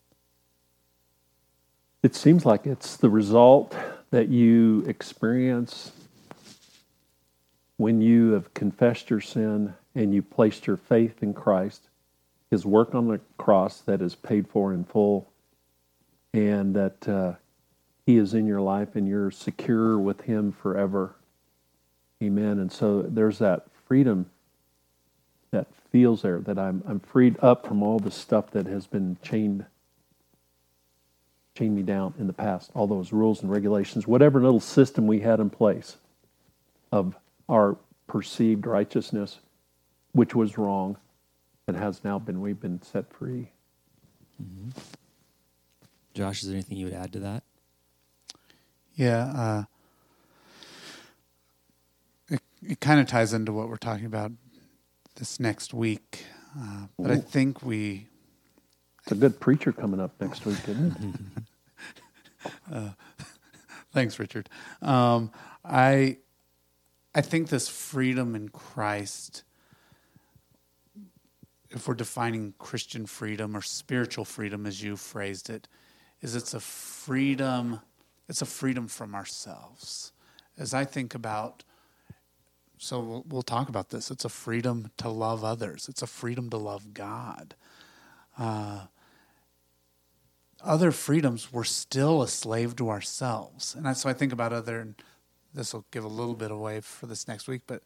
[2.02, 3.76] It seems like it's the result
[4.10, 5.92] that you experience
[7.82, 11.88] when you have confessed your sin and you placed your faith in Christ,
[12.48, 15.28] His work on the cross that is paid for in full,
[16.32, 17.32] and that uh,
[18.06, 21.16] He is in your life and you're secure with Him forever.
[22.22, 22.60] Amen.
[22.60, 24.30] And so there's that freedom
[25.50, 29.16] that feels there that I'm, I'm freed up from all the stuff that has been
[29.22, 29.66] chained
[31.56, 35.20] chained me down in the past, all those rules and regulations, whatever little system we
[35.20, 35.96] had in place
[36.92, 37.16] of
[37.52, 39.40] our perceived righteousness,
[40.12, 40.96] which was wrong,
[41.68, 43.50] and has now been, we've been set free.
[46.14, 47.42] Josh, is there anything you would add to that?
[48.94, 49.64] Yeah, uh,
[52.28, 54.32] it it kind of ties into what we're talking about
[55.16, 56.24] this next week,
[56.58, 58.06] uh, but I think we
[59.02, 60.96] It's a good preacher coming up next week, isn't
[62.72, 62.92] it?
[63.92, 64.48] Thanks, Richard.
[64.80, 65.30] Um,
[65.64, 66.18] I
[67.14, 69.42] I think this freedom in Christ,
[71.70, 75.68] if we're defining Christian freedom or spiritual freedom, as you phrased it,
[76.22, 77.80] is it's a freedom.
[78.28, 80.12] It's a freedom from ourselves.
[80.56, 81.64] As I think about,
[82.78, 84.10] so we'll, we'll talk about this.
[84.10, 85.88] It's a freedom to love others.
[85.88, 87.54] It's a freedom to love God.
[88.38, 88.86] Uh,
[90.64, 93.74] other freedoms, we're still a slave to ourselves.
[93.74, 94.94] And I, so I think about other,
[95.54, 97.82] this will give a little bit away for this next week, but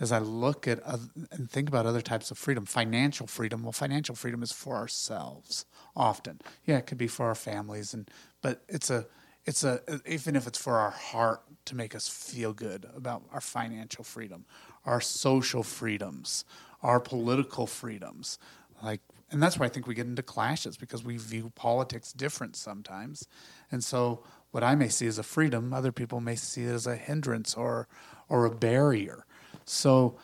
[0.00, 3.72] as I look at oth- and think about other types of freedom, financial freedom, well,
[3.72, 6.40] financial freedom is for ourselves often.
[6.64, 8.10] Yeah, it could be for our families, and
[8.40, 9.06] but it's a,
[9.44, 13.40] it's a, even if it's for our heart to make us feel good about our
[13.40, 14.44] financial freedom,
[14.84, 16.44] our social freedoms,
[16.82, 18.38] our political freedoms,
[18.82, 22.54] like and that's why I think we get into clashes because we view politics different
[22.54, 23.26] sometimes.
[23.70, 26.86] And so what I may see as a freedom, other people may see it as
[26.86, 27.88] a hindrance or
[28.28, 29.26] or a barrier.
[29.64, 30.16] So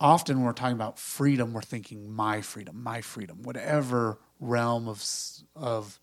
[0.00, 5.04] often when we're talking about freedom, we're thinking my freedom, my freedom, whatever realm of
[5.54, 6.00] of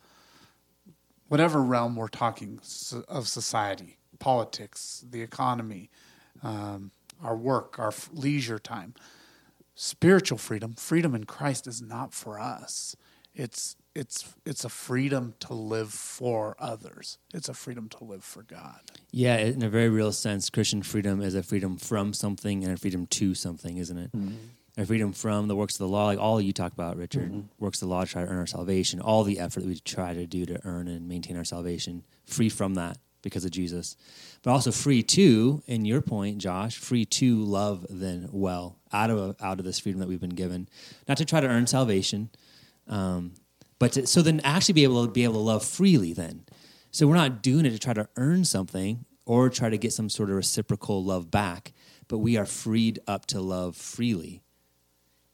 [1.28, 2.60] whatever realm we're talking
[3.08, 5.90] of society, politics, the economy,
[6.44, 6.92] um,
[7.24, 8.94] our work, our leisure time
[9.76, 12.96] spiritual freedom freedom in christ is not for us
[13.34, 18.44] it's it's it's a freedom to live for others it's a freedom to live for
[18.44, 18.82] god
[19.12, 22.78] Yeah, in a very real sense, Christian freedom is a freedom from something and a
[22.78, 24.12] freedom to something, isn't it?
[24.78, 27.82] A freedom from the works of the law, like all you talk about, Richard, works
[27.82, 30.14] of the law to try to earn our salvation, all the effort that we try
[30.14, 33.96] to do to earn and maintain our salvation, free from that because of Jesus.
[34.44, 39.38] But also free to, in your point, Josh, free to love then well out of
[39.40, 40.68] out of this freedom that we've been given,
[41.08, 42.30] not to try to earn salvation,
[42.90, 43.32] um,
[43.80, 46.46] but to, so then actually be able to be able to love freely then.
[46.92, 49.06] So we're not doing it to try to earn something.
[49.26, 51.74] or try to get some sort of reciprocal love back,
[52.08, 54.44] but we are freed up to love freely.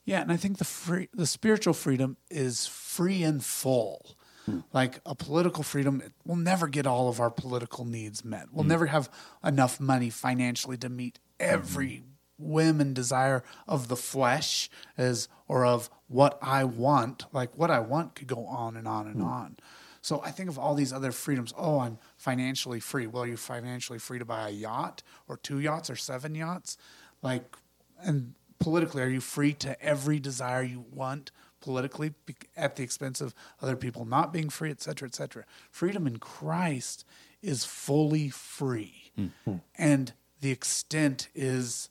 [0.06, 4.16] Yeah, and I think the free, the spiritual freedom is free and full.
[4.46, 4.60] Hmm.
[4.74, 8.48] Like a political freedom, we'll never get all of our political needs met.
[8.52, 8.70] We'll hmm.
[8.70, 9.10] never have
[9.44, 12.11] enough money financially to meet every hmm.
[12.42, 17.26] Whim and desire of the flesh as or of what I want.
[17.32, 19.24] Like what I want could go on and on and hmm.
[19.24, 19.58] on.
[20.02, 21.54] So I think of all these other freedoms.
[21.56, 23.06] Oh, I'm financially free.
[23.06, 26.76] Well, you're financially free to buy a yacht or two yachts or seven yachts.
[27.22, 27.56] Like,
[28.02, 32.14] and politically, are you free to every desire you want politically
[32.58, 35.46] at the expense of other people not being free, et cetera, et cetera?
[35.70, 37.06] Freedom in Christ
[37.44, 39.12] is fully free.
[39.46, 39.58] Hmm.
[39.78, 41.90] And the extent is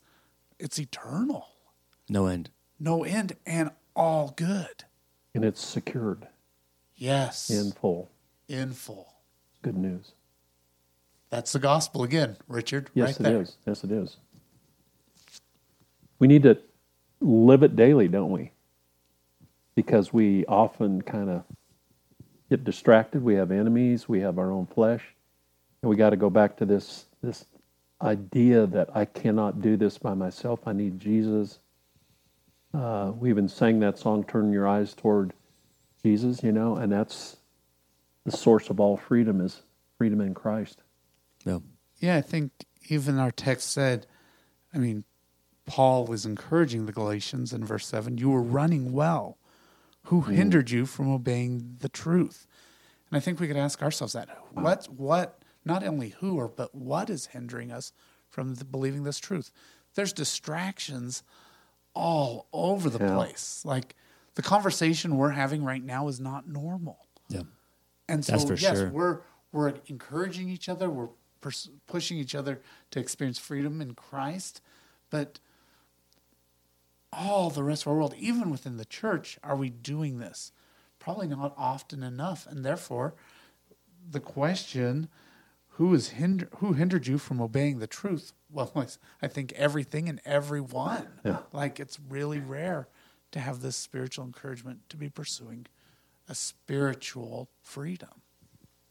[0.61, 1.47] it's eternal,
[2.09, 2.51] No end.
[2.79, 4.85] no end, and all good.
[5.35, 6.29] And it's secured
[6.97, 7.51] Yes.
[7.51, 8.11] in full.
[8.49, 9.15] in full.
[9.63, 10.13] Good news.
[11.31, 12.91] That's the gospel again, Richard.
[12.95, 13.43] Yes, right it there.
[13.43, 13.57] is.
[13.67, 14.17] Yes, it is.
[16.19, 16.59] We need to
[17.21, 18.51] live it daily, don't we?
[19.77, 21.45] Because we often kind of
[22.51, 23.23] get distracted.
[23.23, 24.09] We have enemies.
[24.09, 25.03] We have our own flesh,
[25.83, 27.45] and we got to go back to this this
[28.03, 30.61] idea that I cannot do this by myself.
[30.67, 31.59] I need Jesus.
[32.73, 35.33] Uh, we even sang that song, "Turn Your Eyes Toward
[36.03, 37.37] Jesus," you know, and that's
[38.25, 39.63] the source of all freedom is
[39.99, 40.83] freedom in Christ.
[41.45, 41.63] No.
[41.99, 42.53] Yeah, I think
[42.89, 44.07] even our text said,
[44.73, 45.05] I mean,
[45.67, 49.39] Paul was encouraging the Galatians in verse 7 you were running well.
[50.05, 52.47] Who hindered you from obeying the truth?
[53.11, 54.29] And I think we could ask ourselves that.
[54.53, 57.93] What, what, not only who, or but what is hindering us
[58.29, 59.51] from the, believing this truth?
[59.95, 61.23] There's distractions
[61.95, 63.15] all over the Yeah.
[63.15, 63.63] place.
[63.65, 63.95] Like
[64.35, 67.07] the conversation we're having right now is not normal.
[67.29, 67.43] Yeah.
[68.09, 68.91] And so, That's for yes, sure.
[68.91, 69.21] we're
[69.53, 70.89] we're encouraging each other.
[70.89, 71.09] We're
[71.41, 72.61] pers- pushing each other
[72.93, 74.61] to experience freedom in Christ.
[75.11, 75.41] But
[77.13, 80.53] all the rest of our world, even within the church, are we doing this?
[81.01, 82.47] Probably not often enough.
[82.47, 83.15] And therefore,
[84.09, 85.09] the question,
[85.81, 88.35] who is hinder, who hindered you from obeying the truth?
[88.53, 88.71] Well,
[89.23, 91.09] I think everything and everyone.
[91.25, 91.39] Yeah.
[91.55, 92.87] Like it's really rare
[93.33, 95.67] to have this spiritual encouragement to be pursuing
[96.29, 98.11] a spiritual freedom.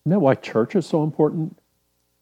[0.03, 1.59] Isn't that why church is so important?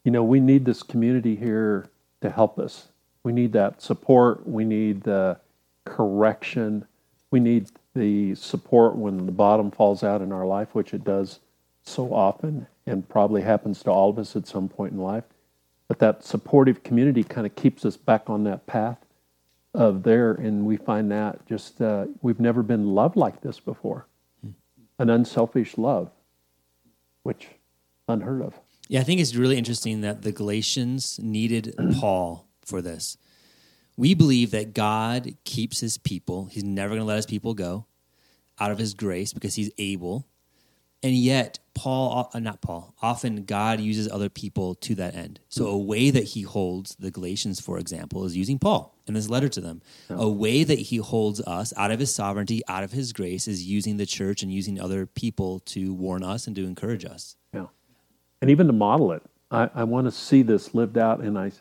[0.03, 1.88] You know, we need this community here
[2.20, 2.89] to help us.
[3.24, 4.45] We need that support.
[4.45, 5.39] We need the
[5.86, 6.86] correction.
[7.32, 11.39] We need the support when the bottom falls out in our life, which it does
[11.84, 15.25] so often and probably happens to all of us at some point in life.
[15.88, 18.97] But that supportive community kind of keeps us back on that path
[19.73, 24.07] of there, and we find that just uh, we've never been loved like this before
[24.99, 26.09] an unselfish love,
[27.21, 27.49] which
[28.07, 28.59] unheard of.
[28.88, 33.17] Yeah, I think it's really interesting that the Galatians needed Paul for this.
[33.95, 36.45] We believe that God keeps his people.
[36.45, 37.85] He's never going to let his people go
[38.59, 40.27] out of his grace because he's able.
[41.03, 45.39] And yet, Paul, uh, not Paul, often God uses other people to that end.
[45.47, 49.30] So, a way that he holds the Galatians, for example, is using Paul in this
[49.30, 49.84] letter to them.
[50.09, 53.63] A way that he holds us out of his sovereignty, out of his grace, is
[53.63, 57.36] using the church and using other people to warn us and to encourage us.
[57.53, 57.67] Yeah.
[58.41, 59.21] And even to model it,
[59.51, 61.19] I, I want to see this lived out.
[61.19, 61.51] And I,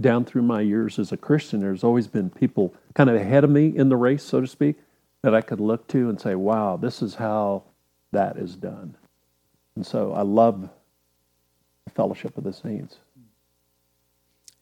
[0.00, 3.50] down through my years as a Christian, there's always been people kind of ahead of
[3.50, 4.76] me in the race, so to speak,
[5.22, 7.64] that I could look to and say, wow, this is how
[8.12, 8.96] that is done.
[9.78, 10.68] And so I love
[11.84, 12.96] the fellowship of the saints.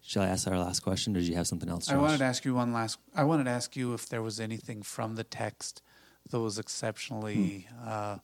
[0.03, 1.89] Shall I ask our last question, or did you have something else?
[1.89, 2.99] I wanted to ask you one last.
[3.15, 5.81] I wanted to ask you if there was anything from the text
[6.29, 8.19] that was exceptionally uh,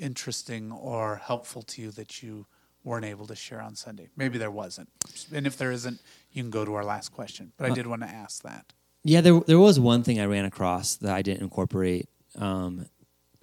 [0.00, 2.46] interesting or helpful to you that you
[2.82, 4.08] weren't able to share on Sunday.
[4.16, 4.88] Maybe there wasn't,
[5.32, 6.00] and if there isn't,
[6.32, 7.52] you can go to our last question.
[7.56, 8.72] But I did want to ask that.
[9.04, 12.08] Yeah, there there was one thing I ran across that I didn't incorporate.
[12.36, 12.86] Um,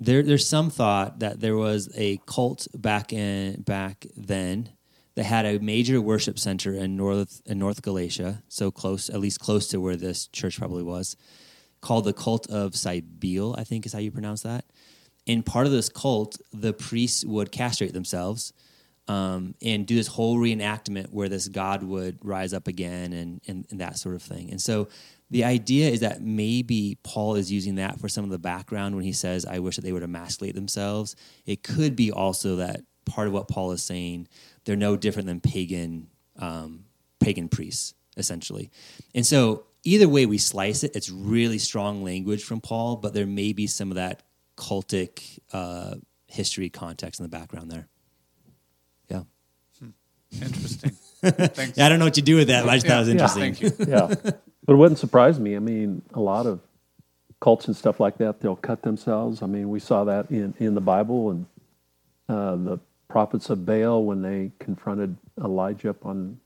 [0.01, 4.69] there there's some thought that there was a cult back in back then
[5.15, 9.39] that had a major worship center in north in North Galatia, so close, at least
[9.39, 11.15] close to where this church probably was,
[11.81, 14.65] called the cult of Cybele, I think is how you pronounce that.
[15.27, 18.53] In part of this cult, the priests would castrate themselves
[19.07, 23.67] um, and do this whole reenactment where this god would rise up again and, and,
[23.69, 24.49] and that sort of thing.
[24.49, 24.87] And so
[25.31, 29.05] the idea is that maybe Paul is using that for some of the background when
[29.05, 31.15] he says, I wish that they would emasculate themselves.
[31.45, 34.27] It could be also that part of what Paul is saying,
[34.65, 36.07] they're no different than pagan
[36.37, 36.85] um,
[37.19, 38.71] pagan priests, essentially.
[39.15, 43.25] And so either way we slice it, it's really strong language from Paul, but there
[43.27, 44.23] may be some of that
[44.57, 45.95] cultic uh,
[46.27, 47.87] history context in the background there.
[49.09, 49.23] Yeah.
[50.41, 50.91] Interesting.
[51.21, 51.77] Thanks.
[51.77, 53.37] Yeah, I don't know what you do with that, but I just thought it was
[53.37, 53.53] Yeah, interesting.
[53.53, 53.85] Thank you.
[53.87, 54.31] yeah.
[54.65, 55.55] But it wouldn't surprise me.
[55.55, 56.59] I mean, a lot of
[57.39, 59.41] cults and stuff like that, they'll cut themselves.
[59.41, 61.45] I mean, we saw that in, in the Bible and
[62.29, 66.39] uh, the prophets of Baal when they confronted Elijah up on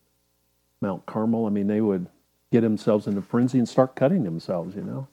[0.81, 1.45] Mount Carmel.
[1.45, 2.07] I mean, they would
[2.51, 5.07] get themselves into frenzy and start cutting themselves, you know?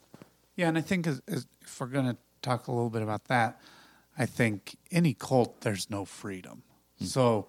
[0.55, 3.25] Yeah, and I think as, as, if we're going to talk a little bit about
[3.25, 3.61] that,
[4.17, 6.63] I think any cult there's no freedom.
[7.01, 7.49] So,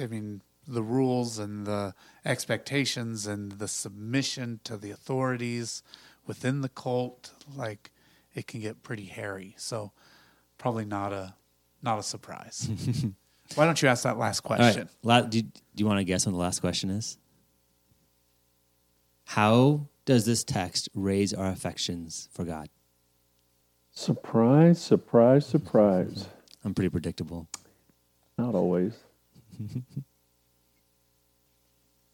[0.00, 1.94] I mean, the rules and the
[2.24, 5.82] expectations and the submission to the authorities
[6.26, 7.92] within the cult, like
[8.34, 9.54] it can get pretty hairy.
[9.58, 9.92] So,
[10.58, 11.34] probably not a
[11.82, 12.68] not a surprise.
[13.54, 14.82] Why don't you ask that last question?
[14.82, 14.88] right.
[15.02, 17.18] La- do, do you want to guess what the last question is?
[19.24, 22.68] How does this text raise our affections for God?
[23.92, 26.26] Surprise, surprise, surprise.
[26.64, 27.48] I'm pretty predictable.
[28.38, 28.94] Not always.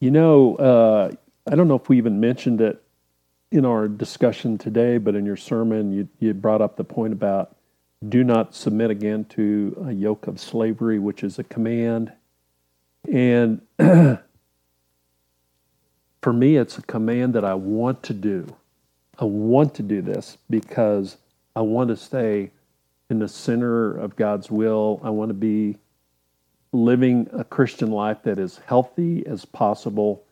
[0.01, 1.13] you know, uh,
[1.51, 2.83] I don't know if we even mentioned it
[3.53, 7.57] in our discussion today, but in your sermon, you, you brought up the point about
[8.09, 12.13] do not submit again to a yoke of slavery, which is a command.
[13.13, 14.23] And for
[16.33, 18.57] me, it's a command that I want to do.
[19.19, 21.19] I want to do this because
[21.55, 22.53] I want to stay
[23.11, 25.01] in the center of God's will.
[25.03, 25.77] I want to be
[26.73, 30.25] living a Christian life that is healthy as possible,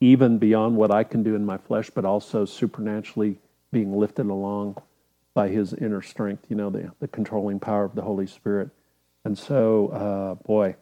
[0.00, 3.38] even beyond what I can do in my flesh, but also supernaturally
[3.72, 4.76] being lifted along
[5.34, 8.70] by His inner strength, you know, the, the controlling power of the Holy Spirit.
[9.24, 10.76] And so, uh, boy,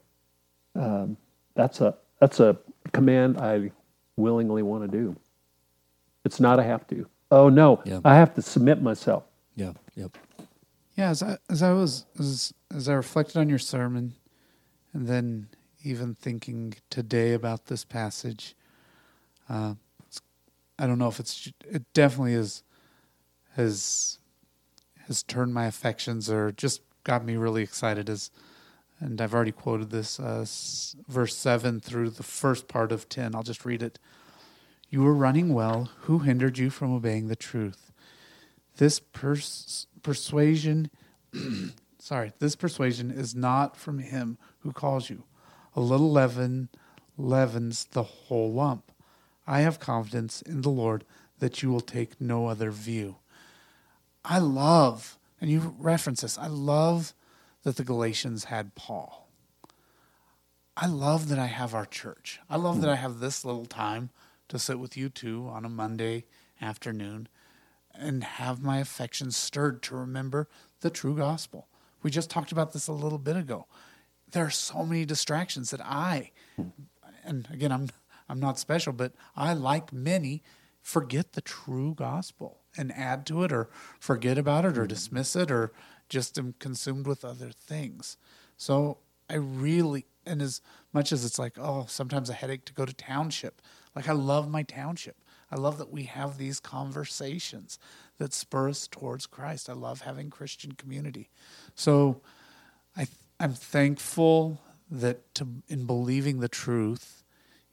[0.74, 1.16] um,
[1.55, 2.57] that's a that's a
[2.92, 3.72] command I
[4.16, 5.16] willingly want to do.
[6.24, 7.07] It's not a have to.
[7.30, 8.01] Oh no, Yeah.
[8.05, 9.24] I have to submit myself.
[9.55, 9.72] Yeah.
[9.94, 10.16] Yep.
[10.96, 14.14] Yeah, as I, as I was as as I reflected on your sermon,
[14.93, 15.49] and then
[15.82, 18.55] even thinking today about this passage,
[19.49, 19.74] uh,
[20.78, 22.62] I don't know if it's it definitely is
[23.57, 24.18] has
[25.07, 28.30] has turned my affections or just got me really excited as
[28.99, 30.45] and I've already quoted this uh,
[31.09, 33.99] verse 7 through the first part of 10 I'll just read it.
[34.88, 35.91] You were running well.
[36.03, 37.93] Who hindered you from obeying the truth?
[38.78, 40.91] This pers- persuasion
[41.99, 45.24] sorry this persuasion is not from him who calls you
[45.74, 46.68] a little leaven
[47.16, 48.90] leavens the whole lump
[49.46, 51.04] i have confidence in the lord
[51.38, 53.16] that you will take no other view
[54.24, 57.14] i love and you reference this i love
[57.62, 59.20] that the galatians had paul
[60.82, 62.40] I love that I have our church.
[62.48, 64.08] I love that I have this little time
[64.48, 66.24] to sit with you two on a Monday
[66.58, 67.28] afternoon
[67.94, 70.48] and have my affections stirred to remember
[70.80, 71.68] the true gospel.
[72.02, 73.66] We just talked about this a little bit ago.
[74.33, 76.31] There are so many distractions that I,
[77.24, 77.89] and again, I'm
[78.28, 80.45] I'm not special, but I, like many,
[80.81, 83.68] forget the true gospel and add to it, or
[83.99, 84.89] forget about it, or mm-hmm.
[84.89, 85.72] dismiss it, or
[86.09, 88.16] just am consumed with other things.
[88.57, 90.61] So I really, and as
[90.93, 93.61] much as it's like, oh, sometimes a headache to go to township,
[93.97, 95.16] like I love my township.
[95.51, 97.78] I love that we have these conversations
[98.18, 99.68] that spur us towards Christ.
[99.68, 101.31] I love having Christian community.
[101.74, 102.20] So
[103.41, 104.61] I'm thankful
[104.91, 107.24] that to, in believing the truth,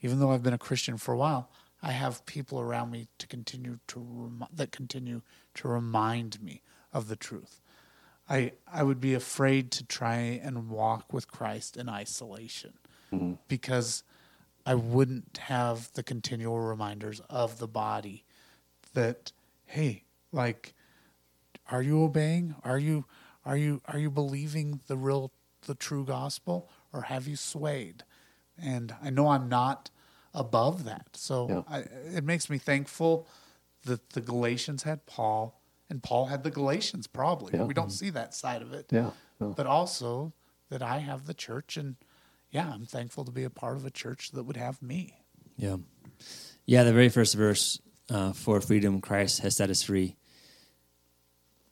[0.01, 1.49] even though I've been a Christian for a while,
[1.83, 5.23] I have people around me to continue to rem- that continue
[5.55, 6.61] to remind me
[6.93, 7.59] of the truth.
[8.29, 12.73] I I would be afraid to try and walk with Christ in isolation
[13.11, 13.33] mm-hmm.
[13.49, 14.03] because
[14.65, 18.23] I wouldn't have the continual reminders of the body
[18.93, 19.33] that
[19.65, 20.73] hey, like
[21.69, 22.55] are you obeying?
[22.63, 23.05] Are you
[23.45, 25.31] are you are you believing the real
[25.67, 28.03] the true gospel or have you swayed?
[28.57, 29.91] And I know I'm not
[30.33, 31.09] above that.
[31.13, 31.61] So Yeah.
[31.69, 31.79] I,
[32.17, 33.27] it makes me thankful
[33.85, 37.53] that the Galatians had Paul and Paul had the Galatians probably.
[37.53, 37.65] Yeah.
[37.65, 38.87] We don't see that side of it.
[38.91, 39.11] Yeah.
[39.39, 39.49] no.
[39.49, 40.33] But also
[40.69, 41.95] that I have the church and
[42.49, 45.19] yeah, I'm thankful to be a part of a church that would have me.
[45.57, 45.77] Yeah.
[46.65, 50.15] Yeah, the very first verse uh, for freedom, Christ has set us free.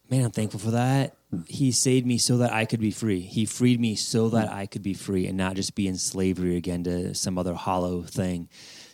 [0.10, 1.16] Man, I'm thankful for that.
[1.48, 3.22] He saved me so that I could be free.
[3.22, 6.56] He freed me so that I could be free and not just be in slavery
[6.56, 8.50] again to some other hollow thing.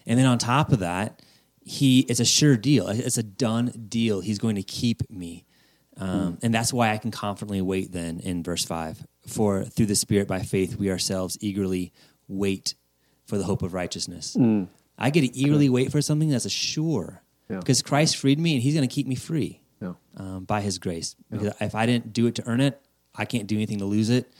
[0.05, 1.21] And then on top of that,
[1.63, 2.87] he it's a sure deal.
[2.87, 4.21] It's a done deal.
[4.21, 5.45] He's going to keep me.
[5.97, 9.05] Um, and that's why I can confidently wait then in verse 5.
[9.27, 11.93] For through the Spirit by faith, we ourselves eagerly
[12.27, 12.73] wait
[13.25, 14.35] for the hope of righteousness.
[14.97, 17.21] I get to eagerly wait for something that's a sure.
[17.49, 17.59] Yeah.
[17.59, 19.93] Because Christ freed me and he's going to keep me free Yeah.
[20.17, 21.15] um, by his grace.
[21.29, 22.79] Because if I didn't do it to earn it,
[23.15, 24.31] I can't do anything to lose it.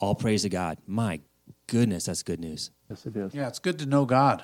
[0.00, 0.78] All praise to God.
[0.86, 1.20] My
[1.68, 2.70] goodness, that's good news.
[2.90, 3.34] Yes, it is.
[3.34, 4.42] Yeah, it's good to know God.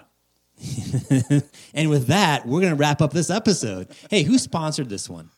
[1.74, 3.88] And with that, we're going to wrap up this episode.
[4.10, 5.30] Hey, who sponsored this one?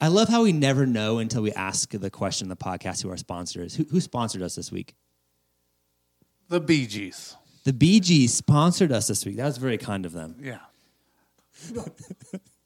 [0.00, 3.10] I love how we never know until we ask the question in the podcast who
[3.10, 3.74] our sponsor is.
[3.74, 4.94] Who, who sponsored us this week?
[6.48, 7.36] The Bee Gees.
[7.64, 9.36] The Bee Gees sponsored us this week.
[9.36, 10.36] That was very kind of them.
[10.40, 10.58] Yeah.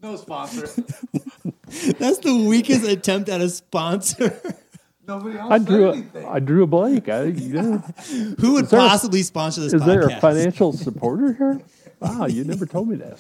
[0.03, 0.66] no sponsor.
[1.98, 4.40] That's the weakest attempt at a sponsor.
[5.07, 7.09] Nobody else I drew a, I drew a blank.
[7.09, 7.78] I, you know,
[8.38, 9.86] who would there a- possibly sponsor this is podcast?
[9.86, 11.61] there a financial supporter here?
[12.00, 13.18] Wow, you never told me that.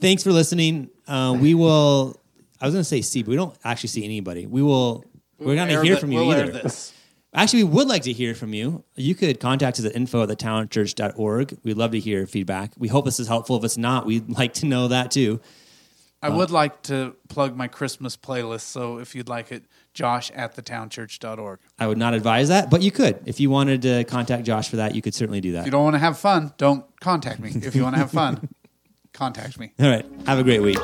[0.00, 0.90] Thanks for listening.
[1.06, 2.18] Uh, we will.
[2.60, 4.46] I was going to say see, but we don't actually see anybody.
[4.46, 5.04] We will.
[5.38, 6.62] We're not going to hear from you we'll air either.
[6.62, 6.92] this.
[7.32, 8.82] Actually, we would like to hear from you.
[8.96, 11.58] You could contact us at info at thetownchurch.org.
[11.62, 12.72] We'd love to hear feedback.
[12.76, 13.56] We hope this is helpful.
[13.56, 15.40] If it's not, we'd like to know that too.
[16.22, 18.62] I would like to plug my Christmas playlist.
[18.62, 19.64] So if you'd like it,
[19.94, 21.58] Josh at thetownchurch.org.
[21.78, 23.20] I would not advise that, but you could.
[23.24, 25.60] If you wanted to contact Josh for that, you could certainly do that.
[25.60, 27.52] If you don't want to have fun, don't contact me.
[27.54, 28.48] If you want to have fun,
[29.12, 29.72] contact me.
[29.80, 30.06] All right.
[30.26, 30.78] Have a great week.